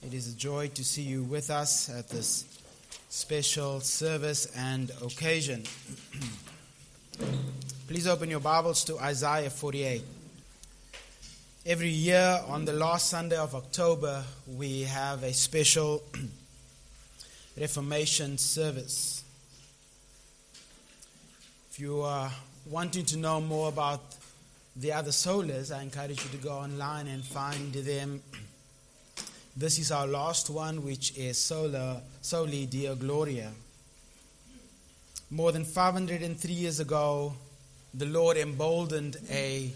[0.00, 2.44] It is a joy to see you with us at this
[3.08, 5.64] special service and occasion.
[7.88, 10.02] Please open your Bibles to Isaiah 48.
[11.66, 14.22] Every year on the last Sunday of October,
[14.56, 16.04] we have a special
[17.58, 19.24] Reformation service.
[21.72, 22.30] If you are
[22.70, 24.00] wanting to know more about
[24.76, 28.22] the other solas, I encourage you to go online and find them
[29.58, 33.50] this is our last one, which is Sola, Soli Deo Gloria.
[35.32, 37.34] More than 503 years ago,
[37.92, 39.72] the Lord emboldened a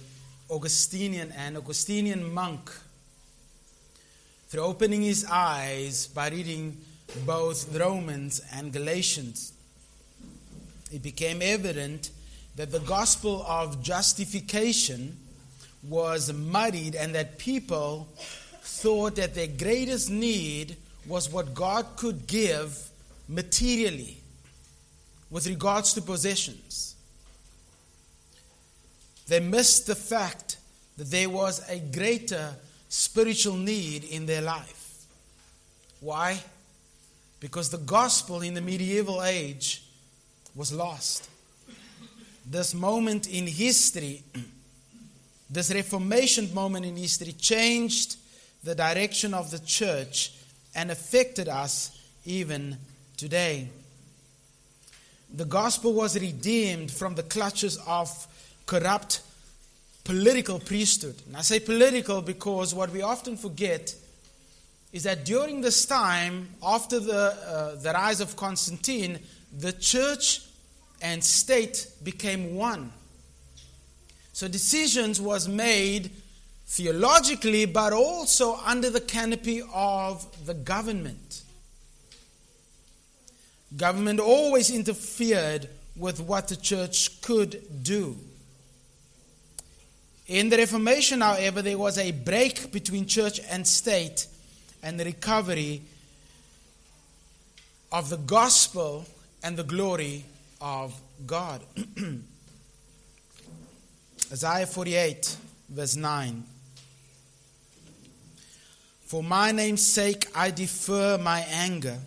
[0.48, 2.70] Augustinian and Augustinian monk
[4.46, 6.76] through opening his eyes by reading
[7.26, 9.52] both Romans and Galatians.
[10.92, 12.10] It became evident
[12.54, 15.16] that the gospel of justification
[15.82, 18.06] was muddied and that people
[18.62, 20.76] thought that their greatest need
[21.06, 22.90] was what God could give
[23.28, 24.18] materially
[25.30, 26.94] with regards to possessions.
[29.26, 30.58] They missed the fact
[30.96, 32.54] that there was a greater
[32.88, 35.06] spiritual need in their life.
[36.00, 36.40] Why?
[37.40, 39.82] Because the gospel in the medieval age
[40.54, 41.28] was lost.
[42.48, 44.22] This moment in history,
[45.50, 48.16] this Reformation moment in history, changed
[48.62, 50.32] the direction of the church
[50.74, 52.76] and affected us even
[53.16, 53.68] today.
[55.34, 58.26] The gospel was redeemed from the clutches of
[58.66, 59.22] corrupt
[60.04, 61.16] political priesthood.
[61.26, 63.94] And I say political because what we often forget
[64.92, 69.18] is that during this time, after the, uh, the rise of Constantine,
[69.58, 70.42] the church
[71.00, 72.92] and state became one.
[74.32, 76.10] So decisions was made
[76.72, 81.42] theologically, but also under the canopy of the government.
[83.76, 88.16] Government always interfered with what the church could do.
[90.28, 94.26] In the Reformation, however, there was a break between church and state
[94.82, 95.82] and the recovery
[97.92, 99.04] of the gospel
[99.42, 100.24] and the glory
[100.58, 101.60] of God.
[104.32, 105.36] Isaiah 48,
[105.68, 106.44] verse 9.
[109.12, 111.98] For my name's sake, I defer my anger.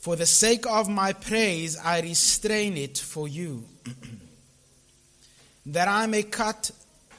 [0.00, 3.62] For the sake of my praise, I restrain it for you.
[5.66, 6.72] that I may cut,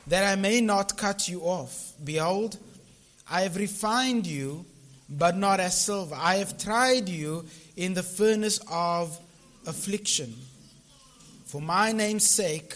[0.07, 1.93] that I may not cut you off.
[2.03, 2.57] Behold,
[3.31, 4.65] I have refined you,
[5.09, 6.17] but not as silver.
[6.19, 7.45] I have tried you
[7.77, 9.17] in the furnace of
[9.65, 10.35] affliction.
[11.45, 12.75] For my name's sake,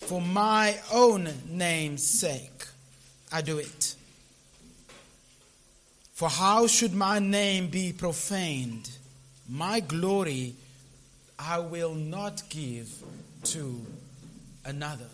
[0.00, 2.57] for my own name's sake.
[3.32, 3.94] I do it.
[6.14, 8.90] For how should my name be profaned?
[9.48, 10.54] My glory
[11.38, 12.90] I will not give
[13.44, 13.80] to
[14.64, 15.06] another.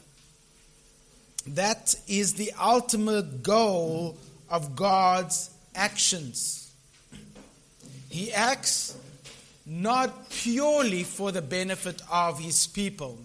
[1.47, 4.17] That is the ultimate goal
[4.49, 6.73] of God's actions.
[8.09, 8.97] He acts
[9.67, 13.19] not purely for the benefit of his people.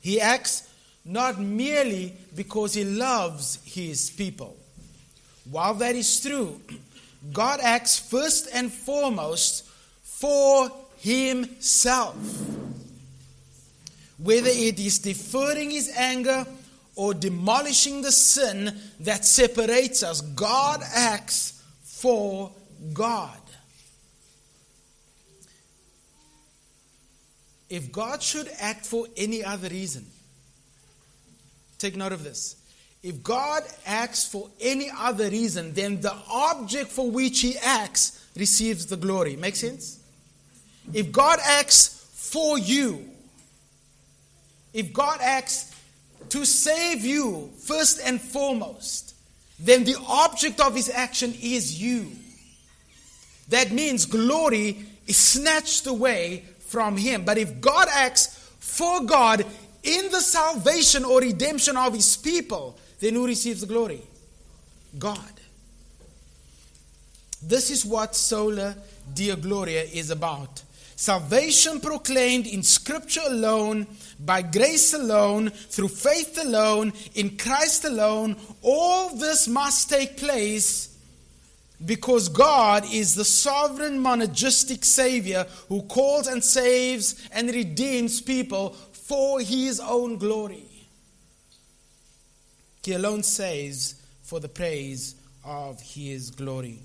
[0.00, 0.68] He acts
[1.04, 4.56] not merely because he loves his people.
[5.50, 6.60] While that is true,
[7.32, 9.64] God acts first and foremost
[10.02, 12.16] for himself.
[14.18, 16.46] Whether it is deferring his anger
[16.94, 22.52] or demolishing the sin that separates us, God acts for
[22.92, 23.38] God.
[27.68, 30.06] If God should act for any other reason,
[31.82, 32.54] Take note of this.
[33.02, 38.86] If God acts for any other reason, then the object for which he acts receives
[38.86, 39.34] the glory.
[39.34, 39.98] Make sense?
[40.94, 43.10] If God acts for you,
[44.72, 45.74] if God acts
[46.28, 49.16] to save you first and foremost,
[49.58, 52.12] then the object of his action is you.
[53.48, 57.24] That means glory is snatched away from him.
[57.24, 59.44] But if God acts for God,
[59.82, 64.02] in the salvation or redemption of his people, then who receives the glory?
[64.98, 65.18] God.
[67.42, 68.76] This is what Sola
[69.12, 70.62] Deo Gloria is about.
[70.94, 73.88] Salvation proclaimed in Scripture alone,
[74.20, 78.36] by grace alone, through faith alone, in Christ alone.
[78.62, 80.96] All this must take place
[81.84, 88.76] because God is the sovereign, monergistic Savior who calls and saves and redeems people
[89.06, 90.66] for his own glory.
[92.84, 95.14] He alone says, for the praise
[95.44, 96.80] of his glory.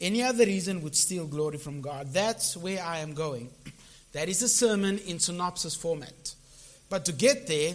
[0.00, 2.12] Any other reason would steal glory from God.
[2.12, 3.50] That's where I am going.
[4.12, 6.34] That is a sermon in synopsis format.
[6.88, 7.74] But to get there,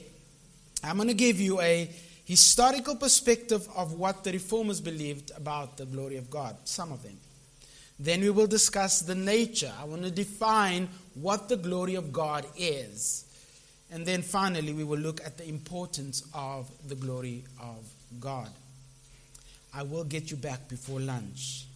[0.84, 1.90] I'm going to give you a
[2.26, 7.18] historical perspective of what the reformers believed about the glory of God, some of them.
[8.00, 9.72] Then we will discuss the nature.
[9.80, 13.26] I want to define what the glory of God is.
[13.94, 17.88] And then finally, we will look at the importance of the glory of
[18.20, 18.50] God.
[19.72, 21.68] I will get you back before lunch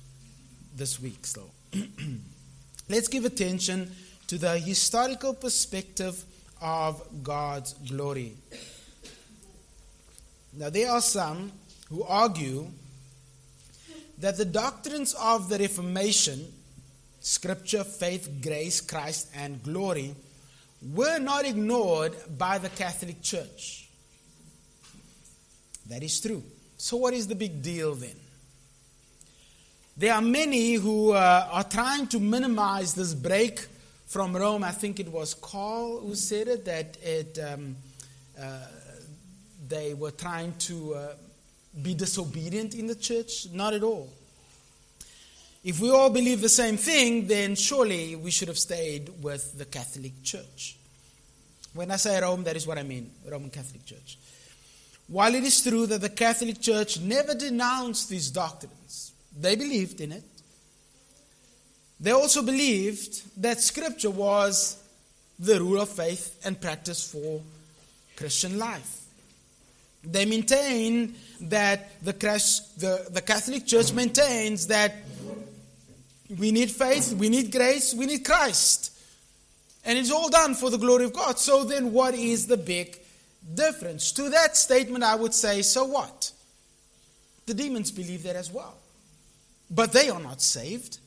[0.75, 1.43] this week, so.
[2.89, 3.91] Let's give attention
[4.27, 6.25] to the historical perspective
[6.59, 8.33] of God's glory.
[10.53, 11.51] Now, there are some
[11.89, 12.65] who argue
[14.17, 16.51] that the doctrines of the Reformation,
[17.19, 20.15] Scripture, faith, grace, Christ, and glory,
[20.93, 23.89] were not ignored by the Catholic Church.
[25.87, 26.43] That is true.
[26.77, 28.15] So, what is the big deal then?
[29.95, 33.65] There are many who uh, are trying to minimize this break
[34.05, 34.63] from Rome.
[34.63, 37.75] I think it was Carl who said it that it, um,
[38.39, 38.59] uh,
[39.67, 41.07] they were trying to uh,
[41.81, 43.47] be disobedient in the church.
[43.51, 44.13] Not at all.
[45.67, 49.65] If we all believe the same thing, then surely we should have stayed with the
[49.65, 50.77] Catholic Church.
[51.73, 54.17] When I say Rome, that is what I mean Roman Catholic Church.
[55.09, 60.13] While it is true that the Catholic Church never denounced these doctrines, they believed in
[60.13, 60.23] it.
[61.99, 64.81] They also believed that Scripture was
[65.37, 67.41] the rule of faith and practice for
[68.15, 69.01] Christian life.
[70.01, 74.95] They maintain that the, the, the Catholic Church maintains that
[76.35, 78.93] we need faith, we need grace, we need Christ.
[79.85, 81.39] And it's all done for the glory of God.
[81.39, 82.99] So then, what is the big
[83.55, 84.11] difference?
[84.13, 86.31] To that statement, I would say, so what?
[87.45, 88.75] The demons believe that as well.
[89.71, 90.97] But they are not saved.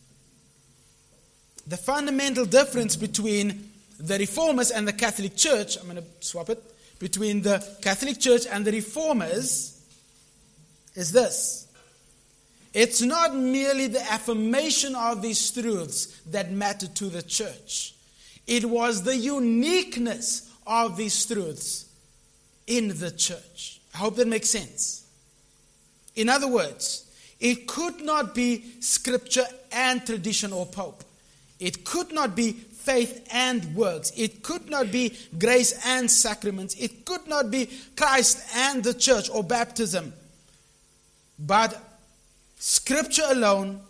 [1.66, 6.62] The fundamental difference between the Reformers and the Catholic Church, I'm going to swap it,
[6.98, 9.76] between the Catholic Church and the Reformers
[10.94, 11.66] is this
[12.72, 17.94] it's not merely the affirmation of these truths that mattered to the church,
[18.46, 21.86] it was the uniqueness of these truths
[22.66, 23.80] in the church.
[23.94, 25.04] I hope that makes sense.
[26.14, 27.06] In other words,
[27.40, 31.02] it could not be scripture and tradition or pope.
[31.58, 34.12] It could not be faith and works.
[34.16, 36.74] It could not be grace and sacraments.
[36.74, 40.12] It could not be Christ and the church or baptism.
[41.38, 41.78] But
[42.62, 43.80] Scripture alone,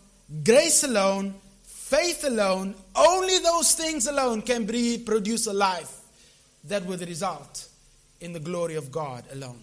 [0.45, 1.35] grace alone,
[1.65, 6.03] faith alone, only those things alone can produce a life
[6.63, 7.69] that will result
[8.21, 9.61] in the glory of God alone.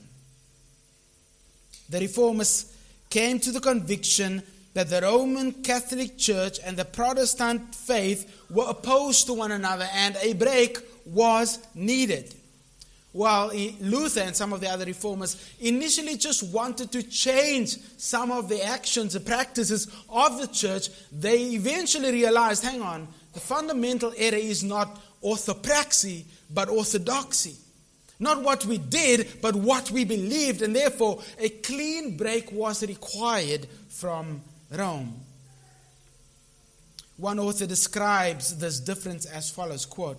[1.89, 2.75] The reformers
[3.09, 4.43] came to the conviction
[4.73, 10.17] that the Roman Catholic Church and the Protestant faith were opposed to one another and
[10.17, 12.35] a break was needed.
[13.13, 18.49] While Luther and some of the other reformers initially just wanted to change some of
[18.49, 24.37] the actions and practices of the church, they eventually realized hang on, the fundamental error
[24.37, 27.55] is not orthopraxy, but orthodoxy.
[28.19, 33.67] Not what we did, but what we believed, and therefore a clean break was required
[33.89, 35.21] from Rome.
[37.17, 40.17] One author describes this difference as follows quote,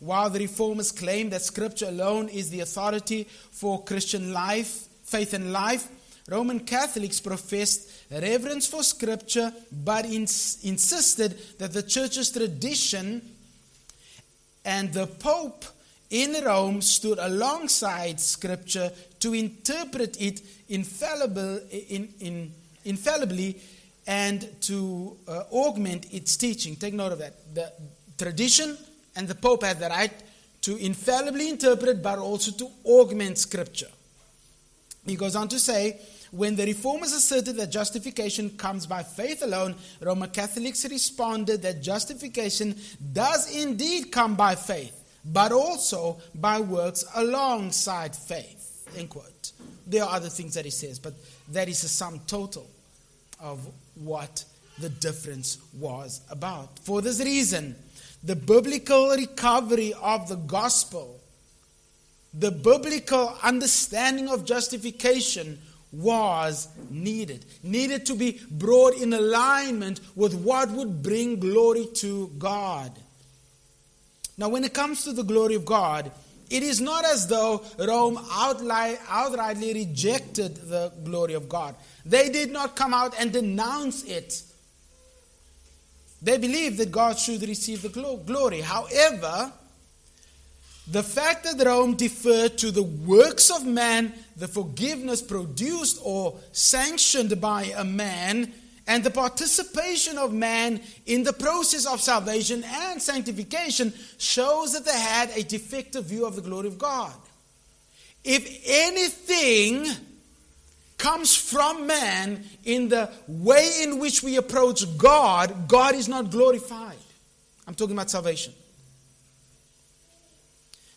[0.00, 5.52] while the reformers claim that Scripture alone is the authority for Christian life, faith and
[5.52, 5.88] life,
[6.28, 13.20] Roman Catholics professed reverence for Scripture but ins- insisted that the Church's tradition
[14.64, 15.64] and the Pope
[16.10, 18.90] in Rome stood alongside Scripture
[19.20, 22.52] to interpret it infallible, in, in,
[22.84, 23.60] infallibly
[24.06, 26.76] and to uh, augment its teaching.
[26.76, 27.54] Take note of that.
[27.54, 27.72] The
[28.16, 28.76] tradition
[29.16, 30.12] and the Pope had the right
[30.62, 33.88] to infallibly interpret but also to augment Scripture.
[35.06, 36.00] He goes on to say,
[36.30, 42.76] when the reformers asserted that justification comes by faith alone, Roman Catholics responded that justification
[43.12, 48.88] does indeed come by faith, but also by works alongside faith.
[48.96, 49.52] End quote.
[49.86, 51.14] There are other things that he says, but
[51.48, 52.68] that is a sum total
[53.40, 53.58] of
[53.96, 54.44] what
[54.78, 56.78] the difference was about.
[56.80, 57.74] For this reason,
[58.22, 61.20] the biblical recovery of the gospel,
[62.34, 65.58] the biblical understanding of justification
[65.92, 72.92] was needed, needed to be brought in alignment with what would bring glory to God.
[74.38, 76.12] Now, when it comes to the glory of God,
[76.48, 81.74] it is not as though Rome outrightly rejected the glory of God.
[82.06, 84.42] They did not come out and denounce it.
[86.22, 88.60] They believed that God should receive the glory.
[88.60, 89.52] However,
[90.90, 97.40] the fact that Rome deferred to the works of man, the forgiveness produced or sanctioned
[97.40, 98.52] by a man,
[98.86, 104.98] and the participation of man in the process of salvation and sanctification shows that they
[104.98, 107.14] had a defective view of the glory of God.
[108.24, 109.86] If anything
[111.00, 116.98] comes from man in the way in which we approach God, God is not glorified.
[117.66, 118.52] I'm talking about salvation.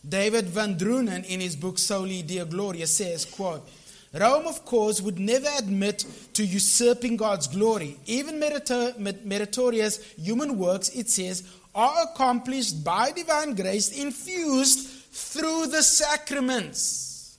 [0.07, 3.67] David Van Drunen in his book Soli Deo Gloria says, quote,
[4.13, 7.97] Rome, of course, would never admit to usurping God's glory.
[8.05, 17.37] Even meritorious human works, it says, are accomplished by divine grace infused through the sacraments.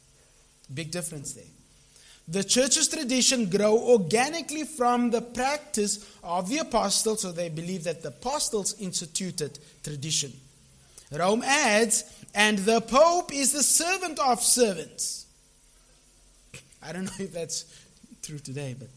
[0.73, 1.54] Big difference there.
[2.27, 8.03] The church's tradition grow organically from the practice of the apostles, so they believe that
[8.03, 10.33] the apostles instituted tradition.
[11.13, 12.05] Rome adds,
[12.35, 15.27] and the Pope is the servant of servants.
[16.83, 17.67] I don't know if that's
[18.23, 18.89] true today, but.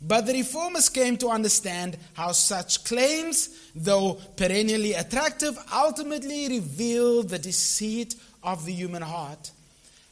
[0.00, 7.38] But the reformers came to understand how such claims, though perennially attractive, ultimately reveal the
[7.38, 9.50] deceit of the human heart.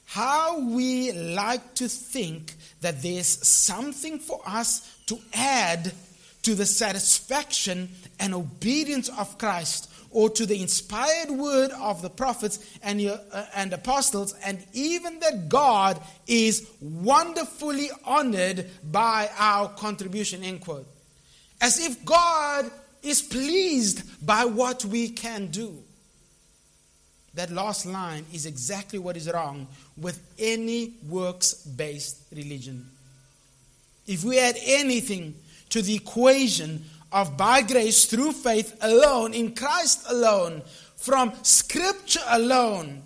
[0.07, 5.93] How we like to think that there's something for us to add
[6.43, 12.59] to the satisfaction and obedience of Christ or to the inspired word of the prophets
[12.83, 13.19] and, uh,
[13.55, 20.43] and apostles, and even that God is wonderfully honored by our contribution.
[20.43, 20.87] End quote.
[21.61, 22.71] As if God
[23.03, 25.83] is pleased by what we can do.
[27.37, 29.67] That last line is exactly what is wrong
[29.97, 32.89] with any works based religion.
[34.07, 35.35] If we add anything
[35.69, 40.63] to the equation of by grace through faith alone, in Christ alone,
[40.97, 43.03] from Scripture alone,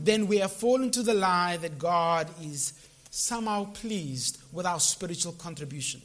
[0.00, 2.72] then we have fallen to the lie that God is
[3.10, 6.02] somehow pleased with our spiritual contribution.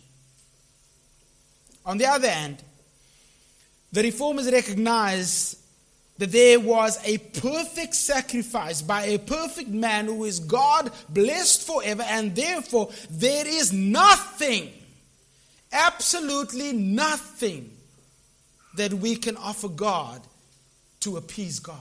[1.88, 2.62] On the other hand,
[3.92, 5.56] the reformers recognize
[6.18, 12.04] that there was a perfect sacrifice by a perfect man who is God blessed forever,
[12.04, 14.72] and therefore there is nothing
[15.74, 17.72] absolutely nothing
[18.78, 20.22] that we can offer God
[21.02, 21.78] to appease God.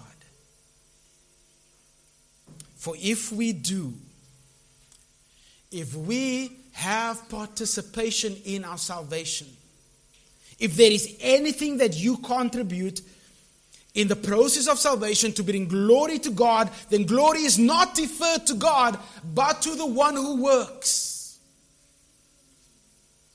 [2.77, 3.93] For if we do,
[5.71, 9.47] if we have participation in our salvation,
[10.59, 13.01] if there is anything that you contribute
[13.95, 18.47] in the process of salvation to bring glory to God, then glory is not deferred
[18.47, 18.99] to God,
[19.35, 21.39] but to the one who works.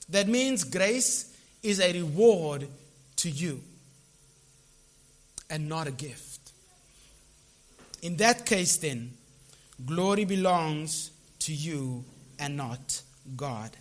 [0.09, 2.67] That means grace is a reward
[3.17, 3.61] to you
[5.49, 6.51] and not a gift.
[8.01, 9.11] In that case, then,
[9.85, 12.03] glory belongs to you
[12.39, 13.01] and not
[13.35, 13.71] God.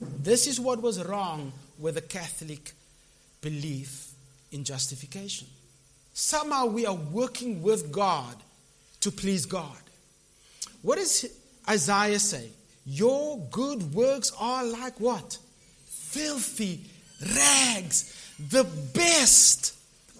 [0.00, 2.72] This is what was wrong with the Catholic
[3.40, 4.12] belief
[4.50, 5.48] in justification.
[6.12, 8.36] Somehow we are working with God
[9.00, 9.76] to please God.
[10.82, 11.26] What does
[11.68, 12.50] Isaiah say?
[12.84, 15.38] Your good works are like what?
[16.12, 16.84] filthy
[17.34, 19.74] rags, the best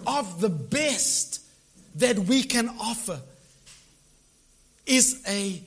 [0.06, 1.42] of the best
[1.96, 3.20] that we can offer
[4.86, 5.62] is a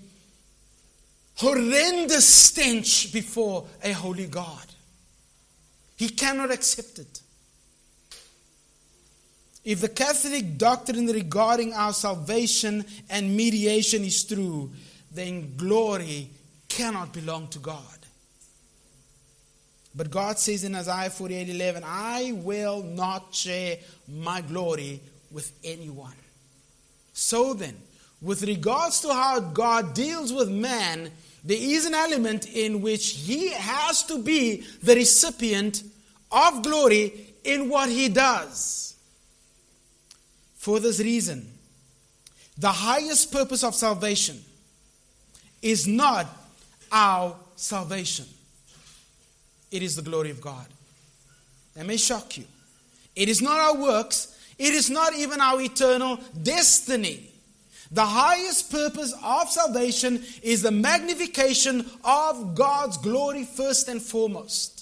[1.36, 4.65] horrendous stench before a holy God.
[5.96, 7.22] He cannot accept it.
[9.65, 14.69] If the Catholic doctrine regarding our salvation and mediation is true,
[15.12, 16.29] then glory
[16.69, 17.81] cannot belong to God.
[19.95, 26.13] But God says in Isaiah 48 11, I will not share my glory with anyone.
[27.13, 27.75] So then,
[28.22, 31.10] with regards to how God deals with man,
[31.43, 35.84] there is an element in which he has to be the recipient
[36.31, 38.95] of glory in what he does.
[40.65, 41.48] For this reason,
[42.57, 44.43] the highest purpose of salvation
[45.62, 46.25] is not
[46.91, 48.25] our salvation
[49.72, 50.65] it is the glory of God.
[51.75, 52.45] That may shock you.
[53.15, 57.29] It is not our works, it is not even our eternal destiny.
[57.91, 64.75] The highest purpose of salvation is the magnification of God's glory first and foremost.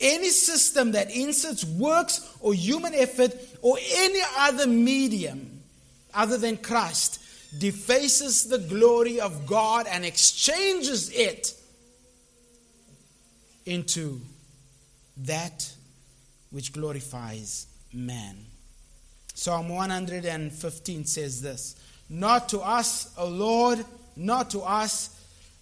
[0.00, 5.62] Any system that inserts works or human effort or any other medium
[6.12, 7.20] other than Christ
[7.58, 11.54] defaces the glory of God and exchanges it
[13.64, 14.20] into
[15.18, 15.72] that
[16.50, 18.36] which glorifies man.
[19.34, 21.76] Psalm 115 says this
[22.08, 23.84] Not to us, O Lord,
[24.16, 25.10] not to us,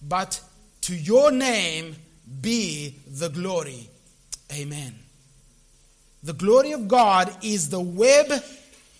[0.01, 0.39] but
[0.81, 1.95] to your name
[2.41, 3.89] be the glory.
[4.53, 4.95] Amen.
[6.23, 8.31] The glory of God is the web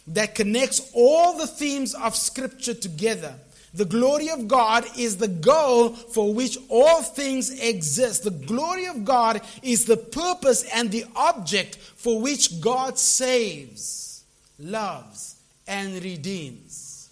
[0.08, 3.36] that connects all the themes of Scripture together.
[3.74, 8.24] The glory of God is the goal for which all things exist.
[8.24, 14.24] The glory of God is the purpose and the object for which God saves,
[14.58, 15.36] loves,
[15.68, 17.10] and redeems.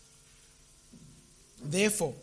[1.61, 2.13] Therefore,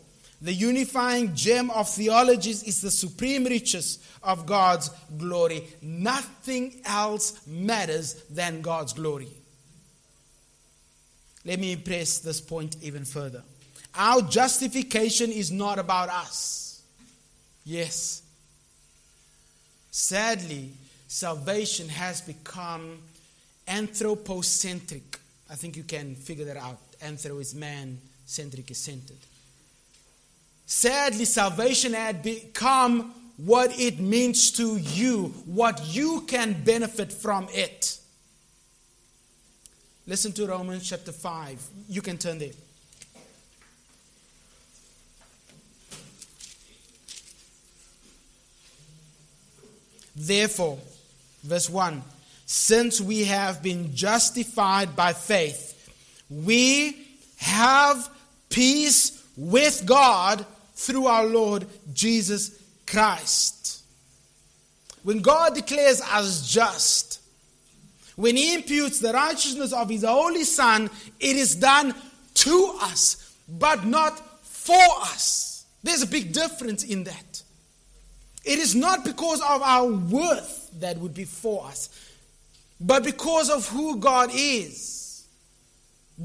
[0.41, 5.67] the unifying gem of theologies is the supreme riches of God's glory.
[5.83, 9.27] Nothing else matters than God's glory.
[11.45, 13.43] Let me press this point even further.
[13.93, 16.81] Our justification is not about us.
[17.63, 18.23] Yes.
[19.91, 20.71] Sadly,
[21.07, 22.97] salvation has become
[23.67, 25.19] anthropocentric.
[25.49, 26.79] I think you can figure that out.
[26.99, 29.17] Anthro is man, centric is centered.
[30.73, 37.99] Sadly, salvation had become what it means to you, what you can benefit from it.
[40.07, 41.61] Listen to Romans chapter 5.
[41.89, 42.53] You can turn there.
[50.15, 50.79] Therefore,
[51.43, 52.01] verse 1
[52.45, 55.93] since we have been justified by faith,
[56.29, 57.07] we
[57.39, 58.09] have
[58.49, 60.45] peace with God
[60.81, 63.83] through our Lord Jesus Christ.
[65.03, 67.21] When God declares us just,
[68.15, 71.93] when He imputes the righteousness of His Holy Son, it is done
[72.33, 75.65] to us, but not for us.
[75.83, 77.43] There's a big difference in that.
[78.43, 81.89] It is not because of our worth that would be for us,
[82.79, 85.00] but because of who God is.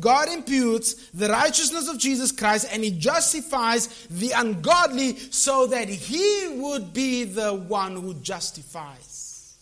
[0.01, 6.49] God imputes the righteousness of Jesus Christ and he justifies the ungodly so that he
[6.57, 9.57] would be the one who justifies.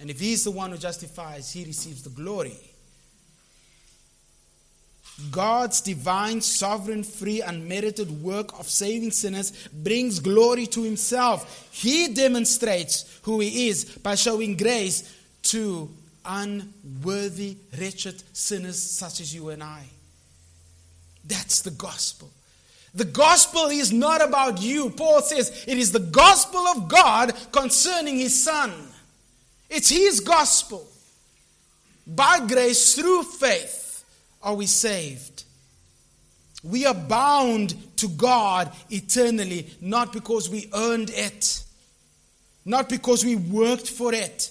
[0.00, 2.56] And if he's the one who justifies, he receives the glory.
[5.32, 11.68] God's divine, sovereign, free, unmerited work of saving sinners brings glory to himself.
[11.72, 15.90] He demonstrates who he is by showing grace to
[16.28, 19.84] unworthy, wretched sinners such as you and I.
[21.24, 22.30] That's the gospel.
[22.94, 24.90] The gospel is not about you.
[24.90, 28.72] Paul says it is the gospel of God concerning his son.
[29.70, 30.86] It's his gospel.
[32.06, 34.04] By grace, through faith,
[34.42, 35.44] are we saved.
[36.62, 41.62] We are bound to God eternally, not because we earned it,
[42.64, 44.50] not because we worked for it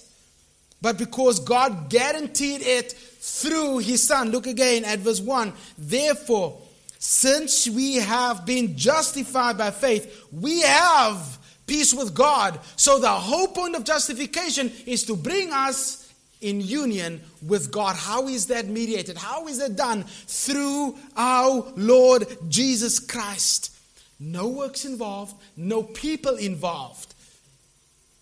[0.80, 4.30] but because God guaranteed it through his son.
[4.30, 5.52] Look again at verse 1.
[5.76, 6.60] Therefore,
[6.98, 12.58] since we have been justified by faith, we have peace with God.
[12.76, 17.96] So the whole point of justification is to bring us in union with God.
[17.96, 19.16] How is that mediated?
[19.16, 20.04] How is that done?
[20.04, 23.74] Through our Lord Jesus Christ.
[24.20, 27.14] No works involved, no people involved.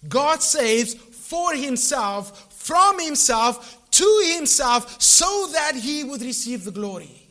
[0.09, 0.95] God saves
[1.29, 7.29] for himself, from himself, to himself, so that he would receive the glory.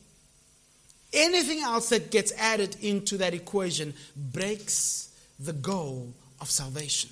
[1.13, 7.09] Anything else that gets added into that equation breaks the goal of salvation.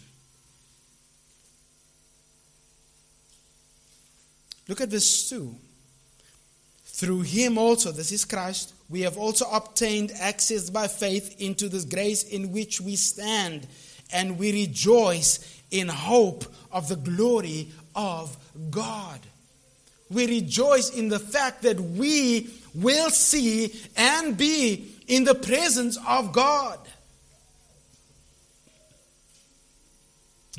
[4.68, 5.56] Look at verse 2.
[6.86, 11.86] Through him also, this is Christ, we have also obtained access by faith into this
[11.86, 13.68] grace in which we stand,
[14.12, 18.38] and we rejoice in hope of the glory of
[18.70, 19.20] God.
[20.10, 26.32] We rejoice in the fact that we will see and be in the presence of
[26.32, 26.80] God.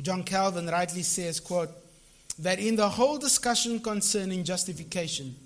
[0.01, 1.69] John Calvin rightly says, quote,
[2.39, 5.37] that in the whole discussion concerning justification,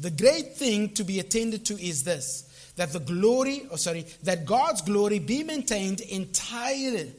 [0.00, 4.04] the great thing to be attended to is this that the glory, or oh, sorry,
[4.24, 7.12] that God's glory be maintained entirely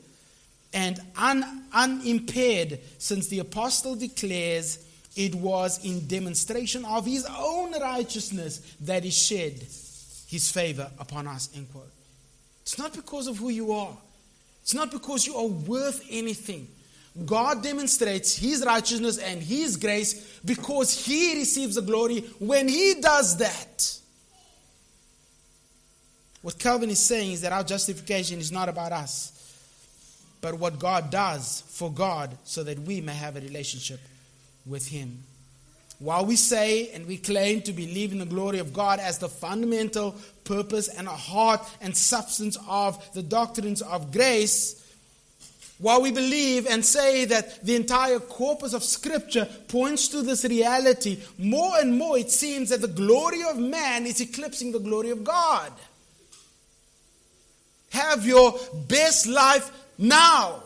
[0.75, 4.85] and un, unimpaired, since the apostle declares
[5.15, 9.53] it was in demonstration of his own righteousness that he shed
[10.27, 11.49] his favor upon us.
[11.55, 11.89] End quote.
[12.61, 13.95] It's not because of who you are.
[14.61, 16.67] It's not because you are worth anything.
[17.23, 23.37] God demonstrates His righteousness and His grace because He receives the glory when He does
[23.37, 23.99] that.
[26.41, 29.31] What Calvin is saying is that our justification is not about us,
[30.41, 33.99] but what God does for God so that we may have a relationship
[34.65, 35.23] with Him.
[35.99, 39.29] While we say and we claim to believe in the glory of God as the
[39.29, 44.81] fundamental purpose and heart and substance of the doctrines of grace,
[45.77, 51.19] while we believe and say that the entire corpus of Scripture points to this reality,
[51.37, 55.23] more and more it seems that the glory of man is eclipsing the glory of
[55.23, 55.71] God.
[57.91, 60.61] Have your best life now.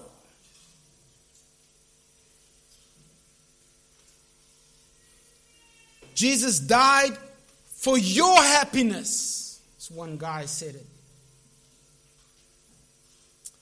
[6.15, 7.17] Jesus died
[7.75, 9.61] for your happiness.
[9.77, 10.85] As one guy said it.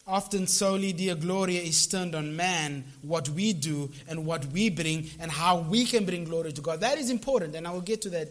[0.07, 5.09] Often Soli Deo Gloria is turned on man, what we do and what we bring,
[5.19, 6.79] and how we can bring glory to God.
[6.79, 8.29] That is important, and I will get to that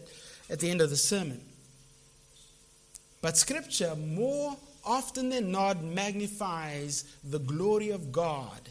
[0.49, 1.39] at the end of the sermon.
[3.21, 8.61] But Scripture, more often than not, magnifies the glory of God.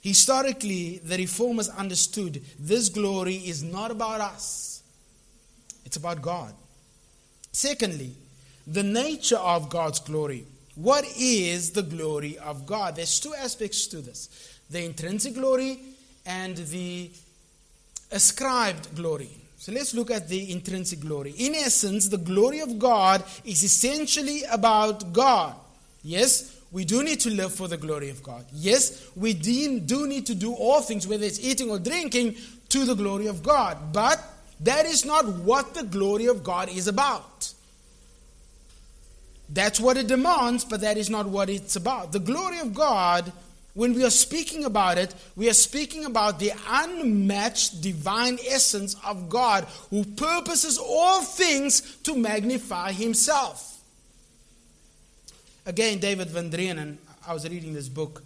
[0.00, 4.82] Historically, the reformers understood this glory is not about us,
[5.84, 6.54] it's about God.
[7.52, 8.12] Secondly,
[8.66, 10.46] the nature of God's glory.
[10.74, 12.96] What is the glory of God?
[12.96, 15.78] There's two aspects to this the intrinsic glory
[16.24, 17.10] and the
[18.10, 19.41] ascribed glory.
[19.62, 21.34] So let's look at the intrinsic glory.
[21.38, 25.54] In essence, the glory of God is essentially about God.
[26.02, 28.44] Yes, we do need to live for the glory of God.
[28.52, 32.34] Yes, we do need to do all things, whether it's eating or drinking,
[32.70, 33.92] to the glory of God.
[33.92, 34.20] But
[34.58, 37.52] that is not what the glory of God is about.
[39.48, 42.10] That's what it demands, but that is not what it's about.
[42.10, 43.30] The glory of God,
[43.74, 49.30] when we are speaking about it, we are speaking about the unmatched divine essence of
[49.30, 53.80] God who purposes all things to magnify himself.
[55.64, 58.22] Again, David Van Drunen, I was reading this book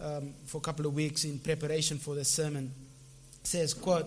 [0.00, 2.72] um, for a couple of weeks in preparation for the sermon,
[3.42, 4.06] says, quote,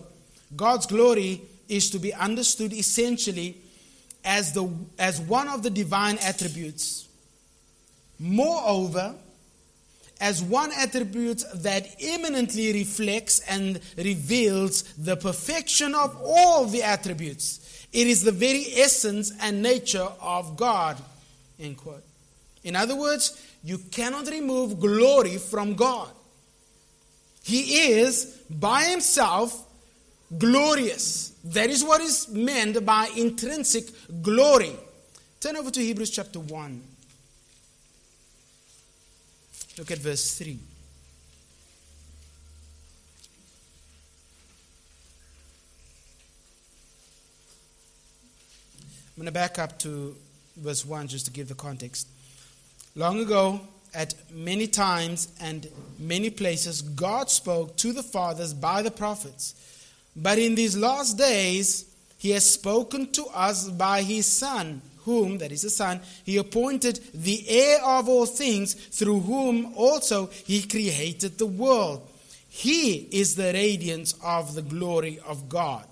[0.56, 3.56] God's glory is to be understood essentially
[4.24, 4.68] as, the,
[4.98, 7.08] as one of the divine attributes.
[8.18, 9.14] Moreover,
[10.22, 17.88] as one attribute that eminently reflects and reveals the perfection of all the attributes.
[17.92, 20.96] It is the very essence and nature of God.
[21.58, 22.04] End quote.
[22.62, 26.10] In other words, you cannot remove glory from God.
[27.42, 29.66] He is by himself
[30.38, 31.32] glorious.
[31.42, 33.86] That is what is meant by intrinsic
[34.22, 34.76] glory.
[35.40, 36.91] Turn over to Hebrews chapter 1.
[39.78, 40.58] Look at verse 3.
[49.14, 50.16] I'm going to back up to
[50.56, 52.08] verse 1 just to give the context.
[52.96, 53.60] Long ago,
[53.94, 59.54] at many times and many places, God spoke to the fathers by the prophets.
[60.16, 61.84] But in these last days,
[62.18, 67.00] he has spoken to us by his Son, whom, that is the Son, he appointed
[67.14, 72.08] the heir of all things, through whom also he created the world.
[72.48, 75.86] He is the radiance of the glory of God.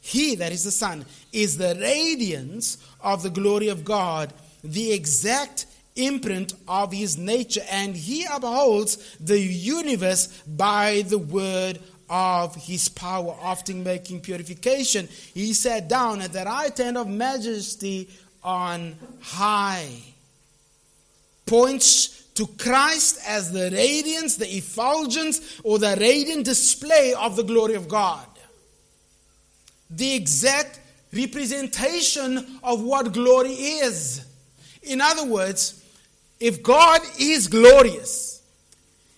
[0.00, 4.32] He, that is the Son, is the radiance of the glory of God,
[4.64, 5.66] the exact
[5.96, 13.36] imprint of his nature, and he upholds the universe by the word of his power,
[13.42, 15.08] often making purification.
[15.34, 18.08] He sat down at the right hand of majesty
[18.42, 19.90] on high.
[21.46, 27.74] Points to Christ as the radiance, the effulgence, or the radiant display of the glory
[27.74, 28.26] of God.
[29.90, 30.80] The exact
[31.12, 34.24] representation of what glory is.
[34.82, 35.84] In other words,
[36.38, 38.37] if God is glorious,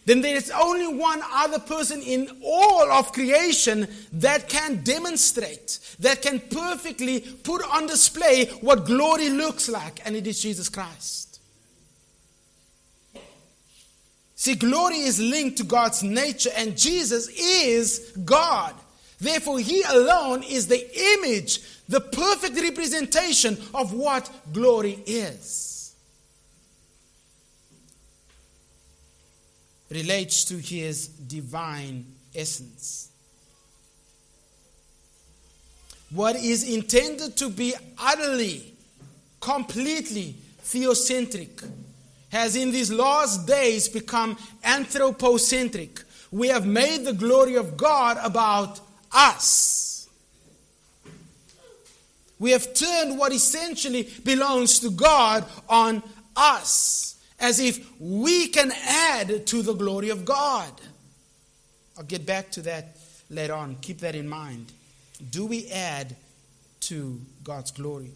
[0.07, 6.23] then there is only one other person in all of creation that can demonstrate, that
[6.23, 11.41] can perfectly put on display what glory looks like, and it is Jesus Christ.
[14.35, 18.75] See, glory is linked to God's nature, and Jesus is God.
[19.21, 20.83] Therefore, He alone is the
[21.19, 21.61] image,
[21.91, 25.70] the perfect representation of what glory is.
[29.91, 33.11] Relates to his divine essence.
[36.11, 38.75] What is intended to be utterly,
[39.41, 41.69] completely theocentric
[42.31, 46.03] has in these last days become anthropocentric.
[46.31, 48.81] We have made the glory of God about
[49.13, 50.09] us.
[52.39, 56.03] We have turned what essentially belongs to God on
[56.35, 57.10] us,
[57.41, 60.73] as if we can add to the glory of God.
[61.97, 62.97] I'll get back to that
[63.31, 63.77] later on.
[63.81, 64.73] Keep that in mind.
[65.31, 66.17] Do we add
[66.81, 68.13] to God's glory?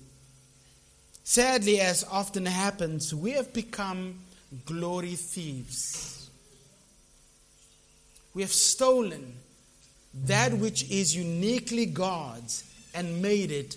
[1.24, 4.20] Sadly, as often happens, we have become
[4.66, 6.28] glory thieves.
[8.34, 9.36] We have stolen
[10.26, 13.76] that which is uniquely God's and made it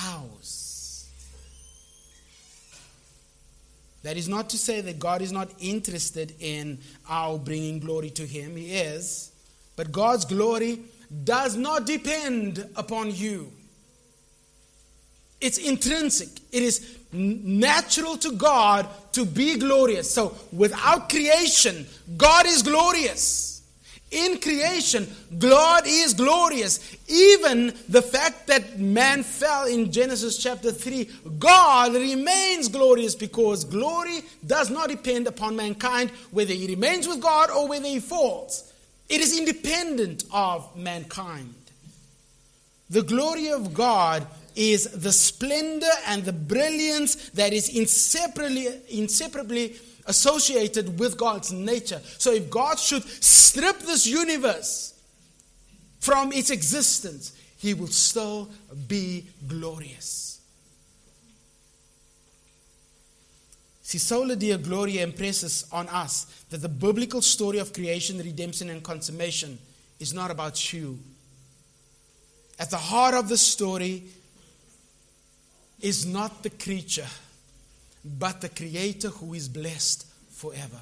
[0.00, 0.67] ours.
[4.02, 8.26] That is not to say that God is not interested in our bringing glory to
[8.26, 8.56] Him.
[8.56, 9.32] He is.
[9.76, 10.80] But God's glory
[11.24, 13.52] does not depend upon you.
[15.40, 16.28] It's intrinsic.
[16.52, 20.12] It is natural to God to be glorious.
[20.12, 23.57] So without creation, God is glorious.
[24.10, 25.06] In creation,
[25.38, 26.96] God is glorious.
[27.08, 34.22] Even the fact that man fell in Genesis chapter 3, God remains glorious because glory
[34.46, 38.72] does not depend upon mankind, whether he remains with God or whether he falls.
[39.10, 41.54] It is independent of mankind.
[42.88, 49.76] The glory of God is the splendor and the brilliance that is inseparably, inseparably
[50.08, 52.00] associated with God's nature.
[52.18, 54.94] So if God should strip this universe
[56.00, 58.48] from its existence, he will still
[58.88, 60.40] be glorious.
[63.82, 68.82] See, Sola Deo Gloria impresses on us that the biblical story of creation, redemption, and
[68.82, 69.58] consummation
[69.98, 70.98] is not about you.
[72.58, 74.02] At the heart of the story
[75.80, 77.06] is not the creature,
[78.18, 80.80] but the Creator who is blessed forever.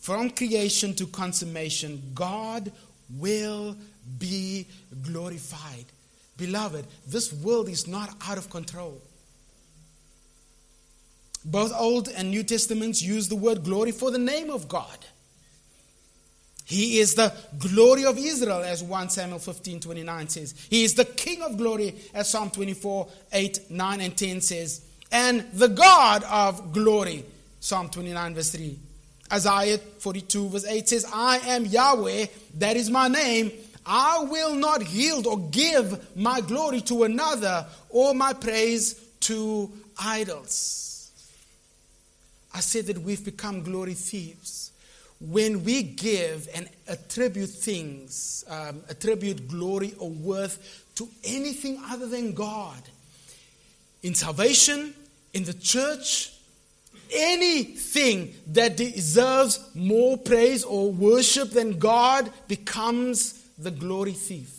[0.00, 2.72] From creation to consummation, God
[3.18, 3.76] will
[4.18, 4.66] be
[5.02, 5.84] glorified.
[6.36, 9.00] Beloved, this world is not out of control.
[11.44, 14.98] Both Old and New Testaments use the word glory for the name of God.
[16.64, 20.54] He is the glory of Israel, as 1 Samuel 15 29 says.
[20.70, 24.86] He is the King of glory, as Psalm 24 8, 9, and 10 says.
[25.12, 27.24] And the God of glory,
[27.60, 28.78] Psalm 29, verse 3.
[29.32, 32.26] Isaiah 42, verse 8 says, I am Yahweh,
[32.58, 33.52] that is my name.
[33.86, 41.10] I will not yield or give my glory to another or my praise to idols.
[42.52, 44.70] I said that we've become glory thieves
[45.20, 52.32] when we give and attribute things, um, attribute glory or worth to anything other than
[52.32, 52.82] God,
[54.02, 54.94] in salvation,
[55.32, 56.32] in the church,
[57.12, 64.52] anything that deserves more praise or worship than God becomes the glory thief.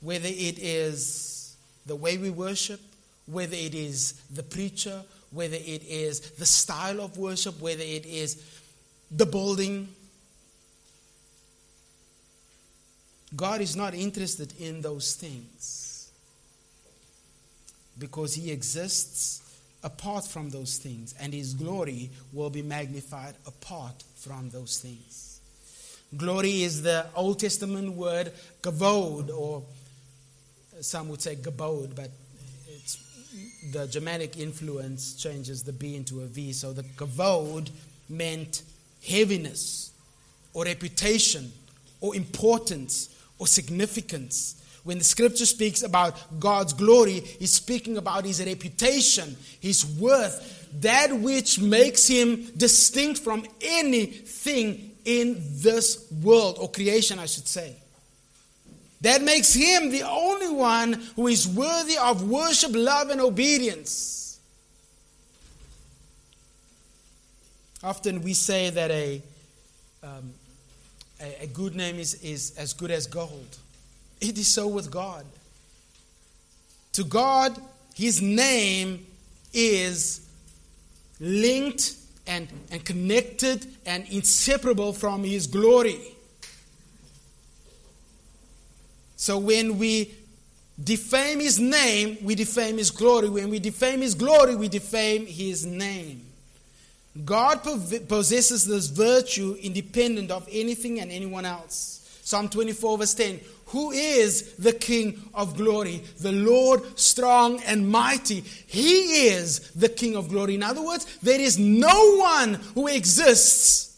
[0.00, 2.80] Whether it is the way we worship,
[3.26, 8.42] whether it is the preacher, whether it is the style of worship, whether it is
[9.10, 9.88] the building.
[13.36, 15.79] God is not interested in those things
[18.00, 19.42] because He exists
[19.84, 25.40] apart from those things, and His glory will be magnified apart from those things.
[26.16, 28.32] Glory is the Old Testament word
[28.62, 29.62] gavod, or
[30.80, 32.10] some would say gabod, but
[33.72, 36.52] the Germanic influence changes the B into a V.
[36.52, 37.70] So the gavod
[38.08, 38.62] meant
[39.06, 39.92] heaviness
[40.52, 41.52] or reputation
[42.00, 43.08] or importance
[43.38, 44.59] or significance.
[44.90, 51.16] When the scripture speaks about God's glory, he's speaking about his reputation, his worth, that
[51.16, 57.76] which makes him distinct from anything in this world or creation, I should say.
[59.02, 64.40] That makes him the only one who is worthy of worship, love, and obedience.
[67.84, 69.22] Often we say that a,
[70.02, 70.34] um,
[71.20, 73.56] a, a good name is, is as good as gold.
[74.20, 75.24] It is so with God.
[76.94, 77.56] To God,
[77.94, 79.06] his name
[79.52, 80.26] is
[81.18, 81.94] linked
[82.26, 86.00] and, and connected and inseparable from his glory.
[89.16, 90.14] So when we
[90.82, 93.28] defame his name, we defame his glory.
[93.28, 96.26] When we defame his glory, we defame his name.
[97.24, 97.62] God
[98.08, 101.96] possesses this virtue independent of anything and anyone else.
[102.22, 103.40] Psalm 24, verse 10.
[103.70, 106.02] Who is the King of glory?
[106.18, 108.40] The Lord strong and mighty.
[108.40, 110.56] He is the King of glory.
[110.56, 113.96] In other words, there is no one who exists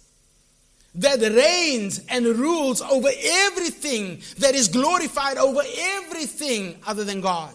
[0.95, 7.55] that reigns and rules over everything, that is glorified over everything other than God.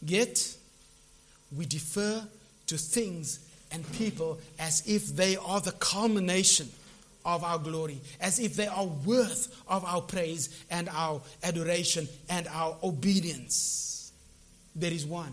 [0.00, 0.56] Yet,
[1.56, 2.22] we defer
[2.68, 3.40] to things
[3.72, 6.70] and people as if they are the culmination
[7.24, 12.48] of our glory, as if they are worth of our praise and our adoration and
[12.48, 14.12] our obedience.
[14.74, 15.32] There is one,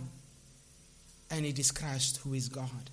[1.32, 2.89] and it is Christ who is God.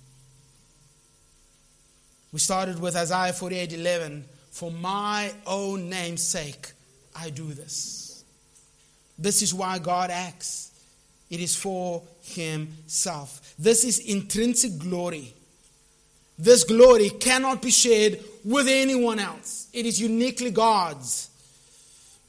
[2.31, 4.25] We started with Isaiah 48 11.
[4.51, 6.71] For my own name's sake,
[7.13, 8.23] I do this.
[9.17, 10.71] This is why God acts.
[11.29, 13.53] It is for Himself.
[13.57, 15.33] This is intrinsic glory.
[16.37, 21.31] This glory cannot be shared with anyone else, it is uniquely God's.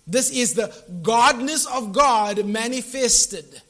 [0.06, 0.68] This is the
[1.02, 3.60] godness of God manifested.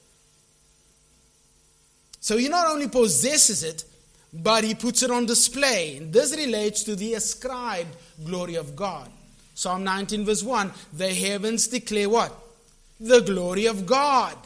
[2.20, 3.84] So He not only possesses it,
[4.32, 5.98] but He puts it on display.
[5.98, 9.10] This relates to the ascribed glory of God.
[9.54, 12.32] Psalm 19, verse 1 The heavens declare what?
[13.00, 14.36] The glory of God.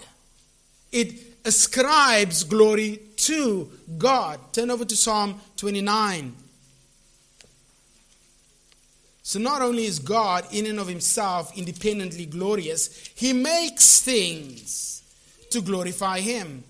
[0.91, 4.41] It ascribes glory to God.
[4.53, 6.35] Turn over to Psalm 29.
[9.31, 15.05] So, not only is God in and of himself independently glorious, he makes things
[15.51, 16.65] to glorify him.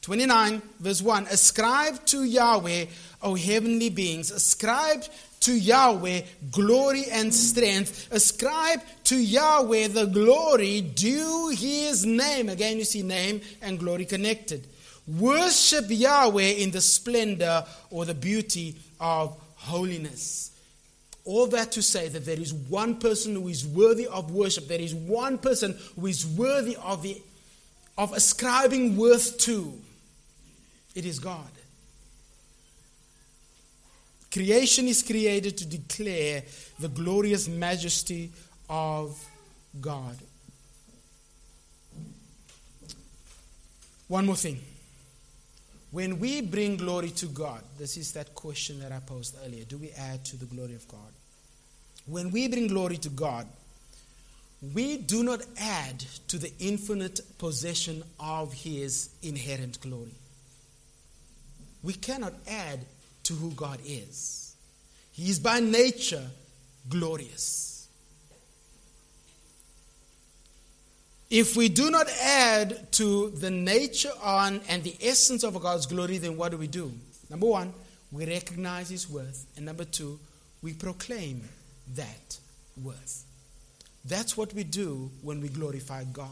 [0.00, 2.86] 29, verse 1 Ascribe to Yahweh,
[3.22, 5.04] O heavenly beings, ascribe
[5.38, 8.08] to Yahweh glory and strength.
[8.10, 12.48] Ascribe to Yahweh the glory due his name.
[12.48, 14.66] Again, you see name and glory connected.
[15.06, 20.50] Worship Yahweh in the splendor or the beauty of holiness.
[21.26, 24.68] All that to say that there is one person who is worthy of worship.
[24.68, 27.20] There is one person who is worthy of, the,
[27.98, 29.74] of ascribing worth to.
[30.94, 31.50] It is God.
[34.32, 36.44] Creation is created to declare
[36.78, 38.30] the glorious majesty
[38.70, 39.18] of
[39.80, 40.16] God.
[44.06, 44.60] One more thing.
[45.90, 49.78] When we bring glory to God, this is that question that I posed earlier do
[49.78, 51.15] we add to the glory of God?
[52.06, 53.46] When we bring glory to God,
[54.74, 60.14] we do not add to the infinite possession of His inherent glory.
[61.82, 62.80] We cannot add
[63.24, 64.54] to who God is.
[65.12, 66.26] He is by nature
[66.88, 67.88] glorious.
[71.28, 76.18] If we do not add to the nature on and the essence of God's glory,
[76.18, 76.92] then what do we do?
[77.28, 77.74] Number one,
[78.12, 79.44] we recognize His worth.
[79.56, 80.20] And number two,
[80.62, 81.42] we proclaim
[81.94, 82.38] that
[82.82, 83.24] worth.
[84.04, 86.28] That's what we do when we glorify God.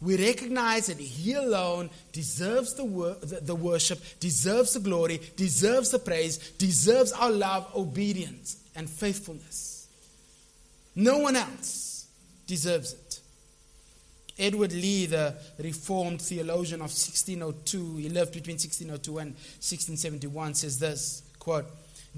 [0.00, 5.90] We recognize that He alone deserves the, wor- the, the, worship, deserves the glory, deserves
[5.90, 9.88] the praise, deserves our love, obedience, and faithfulness.
[10.94, 12.06] No one else
[12.46, 13.20] deserves it.
[14.38, 21.22] Edward Leigh, the Reformed theologian of 1602, he lived between 1602 and 1671, says this
[21.38, 21.64] quote,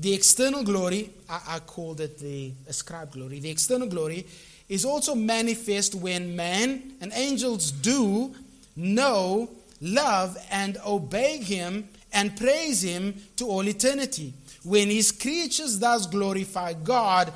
[0.00, 4.26] The external glory, I, I called it the ascribed glory, the external glory
[4.68, 8.32] is also manifest when man and angels do
[8.76, 14.32] know, love, and obey him and praise him to all eternity.
[14.62, 17.32] When his creatures thus glorify God,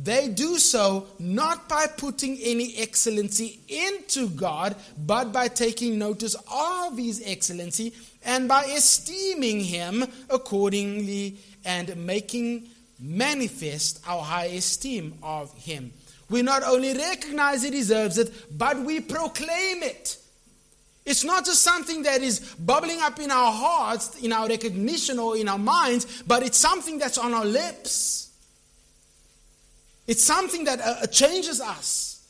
[0.00, 6.96] they do so not by putting any excellency into God, but by taking notice of
[6.96, 7.92] his excellency
[8.24, 11.36] and by esteeming him accordingly
[11.68, 12.66] and making
[12.98, 15.92] manifest our high esteem of him.
[16.30, 20.16] We not only recognize he deserves it, but we proclaim it.
[21.04, 25.36] It's not just something that is bubbling up in our hearts, in our recognition, or
[25.36, 28.30] in our minds, but it's something that's on our lips.
[30.06, 32.26] It's something that uh, changes us.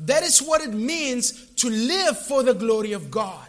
[0.00, 3.48] That is what it means to live for the glory of God.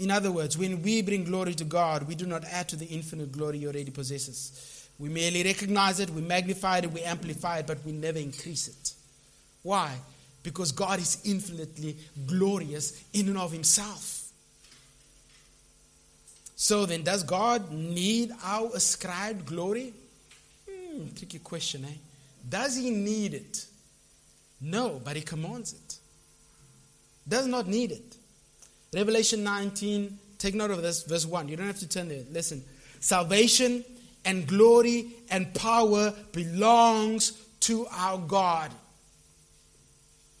[0.00, 2.86] In other words, when we bring glory to God, we do not add to the
[2.86, 4.88] infinite glory He already possesses.
[4.98, 8.94] We merely recognize it, we magnify it, we amplify it, but we never increase it.
[9.62, 9.94] Why?
[10.42, 14.30] Because God is infinitely glorious in and of Himself.
[16.56, 19.92] So then, does God need our ascribed glory?
[20.66, 21.94] Hmm, tricky question, eh?
[22.48, 23.66] Does He need it?
[24.62, 25.98] No, but He commands it.
[27.28, 28.09] Does not need it.
[28.92, 31.48] Revelation 19 Take note of this, verse 1.
[31.48, 32.24] You don't have to turn there.
[32.32, 32.64] Listen.
[32.98, 33.84] Salvation
[34.24, 38.72] and glory and power belongs to our God.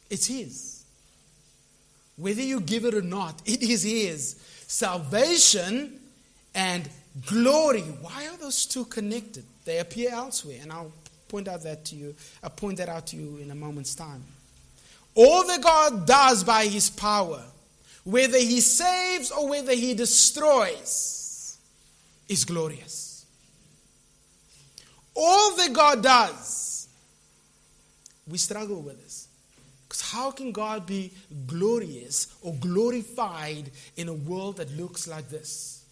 [0.08, 0.84] It's His.
[2.16, 4.36] Whether you give it or not, it is His.
[4.66, 6.00] Salvation
[6.54, 6.88] and
[7.26, 7.82] glory.
[7.82, 9.44] Why are those two connected?
[9.66, 10.92] They appear elsewhere, and I'll
[11.28, 12.14] point out that to you.
[12.42, 14.24] I'll point that out to you in a moment's time.
[15.14, 17.42] All that God does by His power,
[18.04, 21.58] whether He saves or whether He destroys,
[22.28, 23.26] is glorious.
[25.14, 26.88] All that God does,
[28.26, 29.28] we struggle with this.
[29.88, 31.12] Because how can God be
[31.48, 35.84] glorious or glorified in a world that looks like this?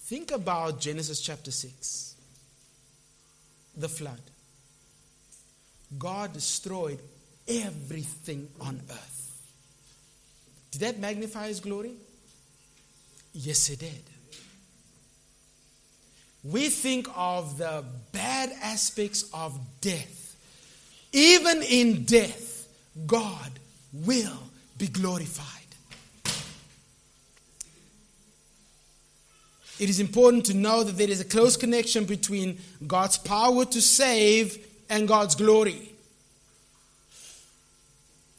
[0.00, 2.16] Think about Genesis chapter 6
[3.76, 4.20] the flood.
[5.98, 6.98] God destroyed
[7.46, 9.15] everything on earth.
[10.76, 11.92] Did that magnify his glory?
[13.32, 14.02] Yes, it did.
[16.44, 20.36] We think of the bad aspects of death.
[21.14, 22.68] Even in death,
[23.06, 23.52] God
[23.90, 24.38] will
[24.76, 25.46] be glorified.
[29.78, 33.80] It is important to know that there is a close connection between God's power to
[33.80, 34.58] save
[34.90, 35.95] and God's glory.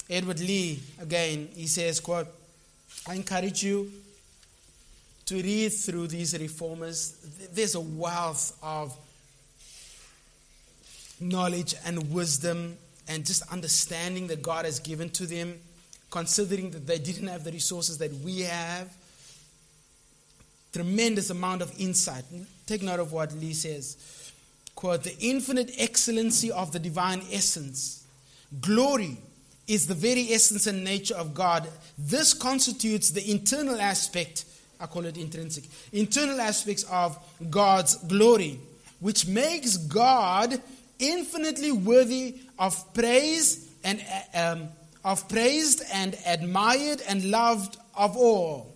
[0.10, 2.28] Edward Leigh, again, he says, quote,
[3.08, 3.91] I encourage you
[5.26, 7.12] to read through these reformers.
[7.53, 8.95] There's a wealth of
[11.20, 12.78] knowledge and wisdom
[13.08, 15.60] and just understanding that God has given to them,
[16.10, 18.89] considering that they didn't have the resources that we have.
[20.72, 22.24] Tremendous amount of insight.
[22.66, 24.32] Take note of what Leigh says.
[24.76, 28.05] Quote, the infinite excellency of the divine essence.
[28.62, 29.18] Glory
[29.68, 31.68] is the very essence and nature of God.
[31.97, 34.45] This constitutes the internal aspect,
[34.80, 37.18] I call it intrinsic, internal aspects of
[37.49, 38.59] God's glory,
[38.99, 40.61] which makes God
[40.99, 44.03] infinitely worthy of praise and
[44.34, 44.70] um,
[45.03, 48.74] of praised and admired and loved of all.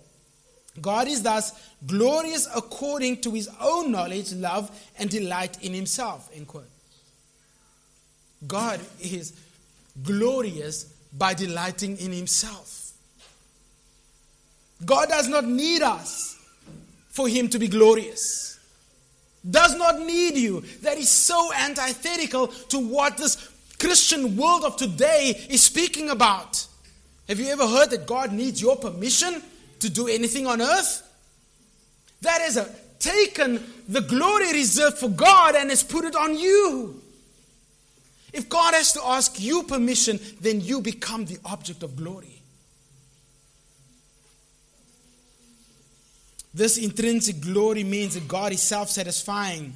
[0.80, 1.52] God is thus
[1.86, 6.30] glorious according to his own knowledge, love, and delight in himself.
[6.34, 6.70] End quote.
[8.48, 9.34] God is
[10.04, 10.86] glorious
[11.18, 12.94] by delighting in himself.
[14.86, 16.38] God does not need us
[17.10, 18.60] for him to be glorious.
[19.50, 20.62] Does not need you.
[20.82, 26.66] That is so antithetical to what this Christian world of today is speaking about.
[27.28, 29.42] Have you ever heard that God needs your permission
[29.80, 31.08] to do anything on earth?
[32.22, 32.70] That is a
[33.02, 37.02] taken the glory reserved for God and has put it on you.
[38.34, 42.42] If God has to ask you permission, then you become the object of glory.
[46.54, 49.74] This intrinsic glory means that God is self satisfying.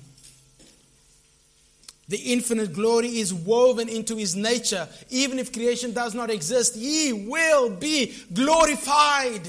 [2.08, 4.88] The infinite glory is woven into his nature.
[5.10, 9.42] Even if creation does not exist, he will be glorified.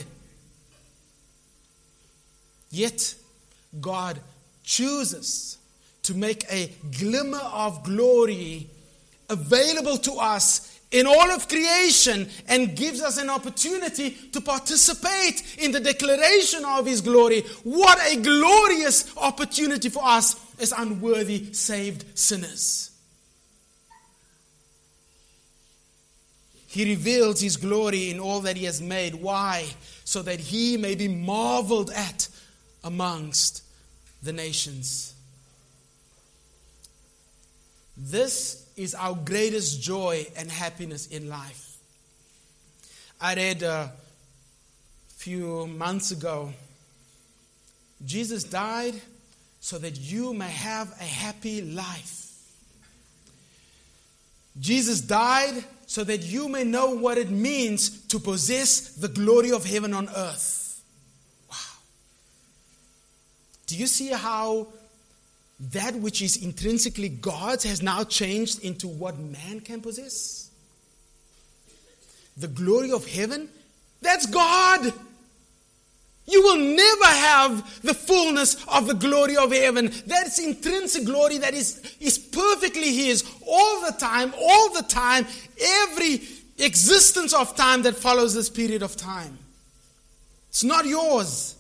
[2.70, 3.14] Yet,
[3.80, 4.20] God
[4.64, 5.58] chooses
[6.04, 8.68] to make a glimmer of glory
[9.28, 15.72] available to us in all of creation and gives us an opportunity to participate in
[15.72, 17.40] the declaration of His glory.
[17.64, 22.90] What a glorious opportunity for us as unworthy saved sinners.
[26.68, 29.14] He reveals His glory in all that He has made.
[29.14, 29.66] Why?
[30.04, 32.28] So that He may be marveled at
[32.84, 33.62] amongst
[34.22, 35.14] the nations.
[37.96, 41.78] This is our greatest joy and happiness in life.
[43.20, 43.92] I read a
[45.16, 46.52] few months ago
[48.04, 48.94] Jesus died
[49.60, 52.24] so that you may have a happy life.
[54.60, 59.64] Jesus died so that you may know what it means to possess the glory of
[59.64, 60.82] heaven on earth.
[61.50, 61.56] Wow.
[63.66, 64.68] Do you see how
[65.58, 70.50] that which is intrinsically God's has now changed into what man can possess?
[72.36, 73.48] The glory of heaven,
[74.02, 74.92] that's God.
[76.28, 79.92] You will never have the fullness of the glory of heaven.
[80.06, 85.24] That's intrinsic glory that is, is perfectly His all the time, all the time,
[85.60, 86.20] every
[86.58, 89.38] existence of time that follows this period of time.
[90.48, 91.54] It's not yours.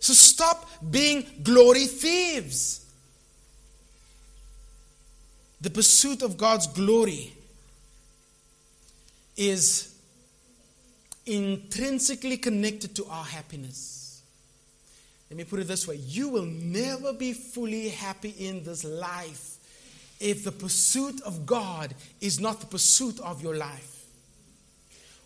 [0.00, 2.83] So stop being glory thieves.
[5.64, 7.32] The pursuit of God's glory
[9.34, 9.94] is
[11.24, 14.20] intrinsically connected to our happiness.
[15.30, 19.56] Let me put it this way you will never be fully happy in this life
[20.20, 24.04] if the pursuit of God is not the pursuit of your life.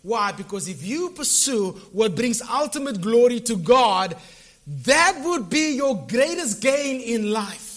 [0.03, 0.31] Why?
[0.31, 4.15] Because if you pursue what brings ultimate glory to God,
[4.83, 7.68] that would be your greatest gain in life.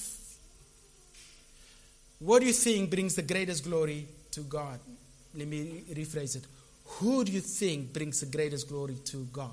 [2.23, 4.79] What do you think brings the greatest glory to God?
[5.35, 6.45] Let me rephrase it.
[6.85, 9.51] Who do you think brings the greatest glory to God?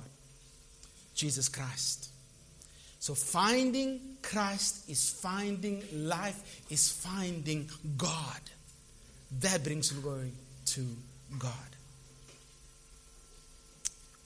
[1.16, 2.10] Jesus Christ.
[3.00, 8.42] So finding Christ is finding life, is finding God.
[9.40, 10.32] That brings glory
[10.68, 10.86] to
[11.40, 11.52] God.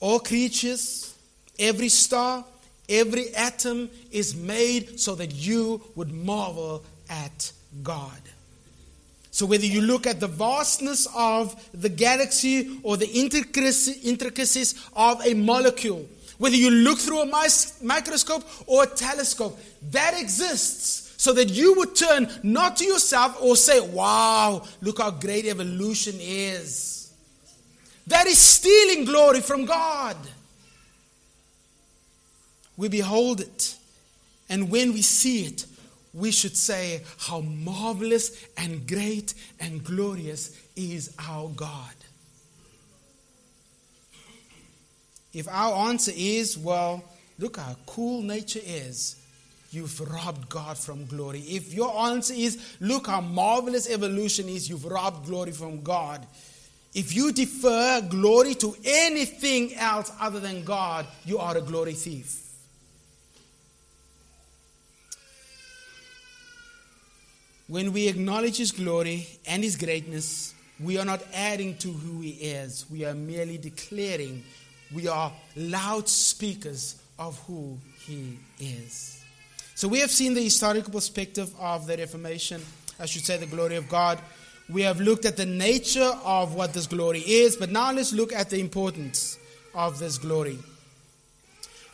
[0.01, 1.15] All creatures,
[1.57, 2.43] every star,
[2.89, 8.21] every atom is made so that you would marvel at God.
[9.31, 15.33] So, whether you look at the vastness of the galaxy or the intricacies of a
[15.33, 16.07] molecule,
[16.37, 17.51] whether you look through a
[17.81, 19.59] microscope or a telescope,
[19.91, 25.09] that exists so that you would turn not to yourself or say, Wow, look how
[25.09, 27.11] great evolution is.
[28.07, 30.17] That is stealing glory from God.
[32.75, 33.75] We behold it,
[34.49, 35.65] and when we see it,
[36.13, 41.95] we should say, How marvelous and great and glorious is our God.
[45.33, 47.03] If our answer is, Well,
[47.39, 49.19] look how cool nature is,
[49.71, 51.39] you've robbed God from glory.
[51.39, 56.25] If your answer is, Look how marvelous evolution is, you've robbed glory from God.
[56.93, 62.42] If you defer glory to anything else other than God, you are a glory thief.
[67.73, 72.29] When we acknowledge His glory and His greatness, we are not adding to who He
[72.29, 72.85] is.
[72.87, 74.43] We are merely declaring,
[74.93, 79.25] we are loud speakers of who He is.
[79.73, 82.61] So we have seen the historical perspective of the Reformation,
[82.99, 84.19] I should say, the glory of God.
[84.69, 88.33] We have looked at the nature of what this glory is, but now let's look
[88.33, 89.39] at the importance
[89.73, 90.59] of this glory.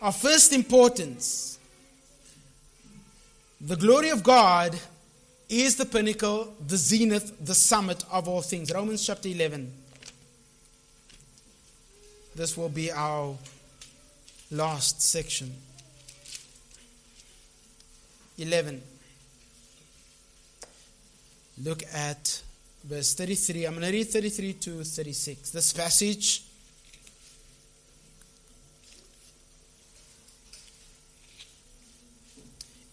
[0.02, 1.58] Our first importance
[3.62, 4.78] the glory of God
[5.50, 8.72] is the pinnacle, the zenith, the summit of all things.
[8.72, 9.74] Romans chapter 11.
[12.36, 13.36] This will be our
[14.52, 15.54] last section.
[18.38, 18.82] 11.
[21.64, 22.42] Look at
[22.84, 23.66] verse 33.
[23.66, 25.50] I'm going to read 33 to 36.
[25.50, 26.44] This passage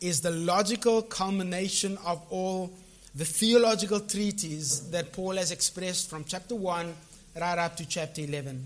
[0.01, 2.70] is the logical culmination of all
[3.14, 6.94] the theological treatises that Paul has expressed from chapter 1
[7.40, 8.64] right up to chapter 11.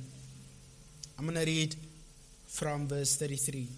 [1.19, 1.77] I'm going to read
[2.49, 3.69] from verse 33.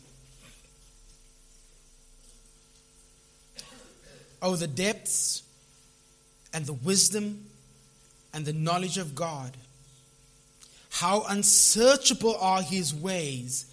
[4.41, 5.43] Oh, the depths
[6.55, 7.47] and the wisdom
[8.33, 9.57] and the knowledge of God.
[10.91, 13.67] How unsearchable are his ways,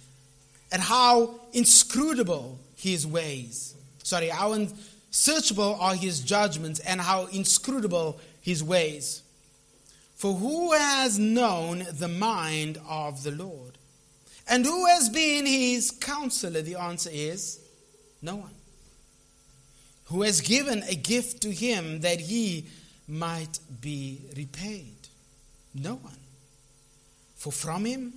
[0.72, 3.74] and how inscrutable his ways.
[4.02, 9.22] Sorry, how unsearchable are his judgments, and how inscrutable his ways.
[10.16, 13.78] For who has known the mind of the Lord?
[14.48, 16.62] And who has been his counselor?
[16.62, 17.60] The answer is
[18.20, 18.54] no one.
[20.06, 22.66] Who has given a gift to him that he
[23.06, 24.96] might be repaid?
[25.74, 26.16] No one.
[27.36, 28.12] For from him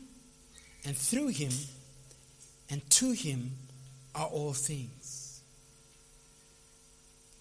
[0.84, 1.52] and through him
[2.70, 3.52] and to him
[4.16, 5.42] are all things.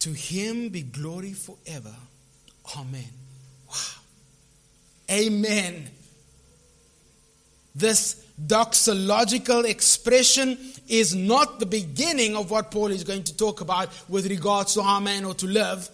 [0.00, 1.94] To him be glory forever.
[2.76, 3.10] Amen.
[3.68, 3.74] Wow.
[5.10, 5.90] Amen.
[7.74, 10.58] This doxological expression
[10.88, 14.80] is not the beginning of what Paul is going to talk about with regards to
[14.80, 15.88] Amen or to live.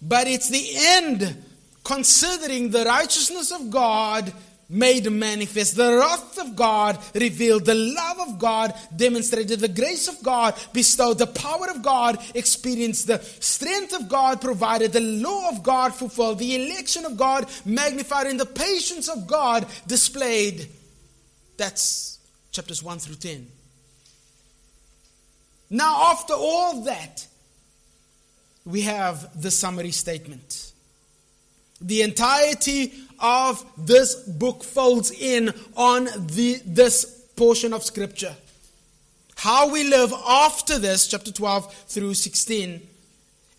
[0.00, 1.44] But it's the end,
[1.84, 4.32] considering the righteousness of God
[4.72, 10.20] made manifest, the wrath of God revealed, the love of God demonstrated, the grace of
[10.22, 15.62] God bestowed, the power of God experienced, the strength of God provided, the law of
[15.62, 20.68] God fulfilled, the election of God magnified, and the patience of God displayed.
[21.58, 22.18] That's
[22.50, 23.46] chapters 1 through 10.
[25.68, 27.26] Now, after all that,
[28.64, 30.72] we have the summary statement.
[31.80, 32.92] The entirety
[33.22, 37.04] of this book folds in on the, this
[37.36, 38.34] portion of Scripture.
[39.36, 42.86] How we live after this, chapter 12 through 16,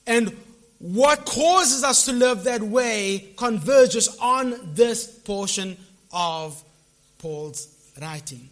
[0.05, 0.38] and
[0.80, 5.78] what causes us to live that way converges on this portion
[6.11, 6.61] of
[7.18, 7.70] Paul's
[8.01, 8.49] writing.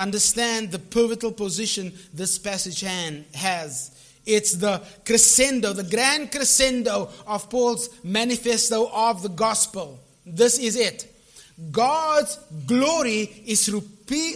[0.00, 4.09] understand the pivotal position this passage has.
[4.30, 9.98] It's the crescendo, the grand crescendo of Paul's manifesto of the gospel.
[10.24, 11.06] This is it.
[11.72, 13.60] God's glory is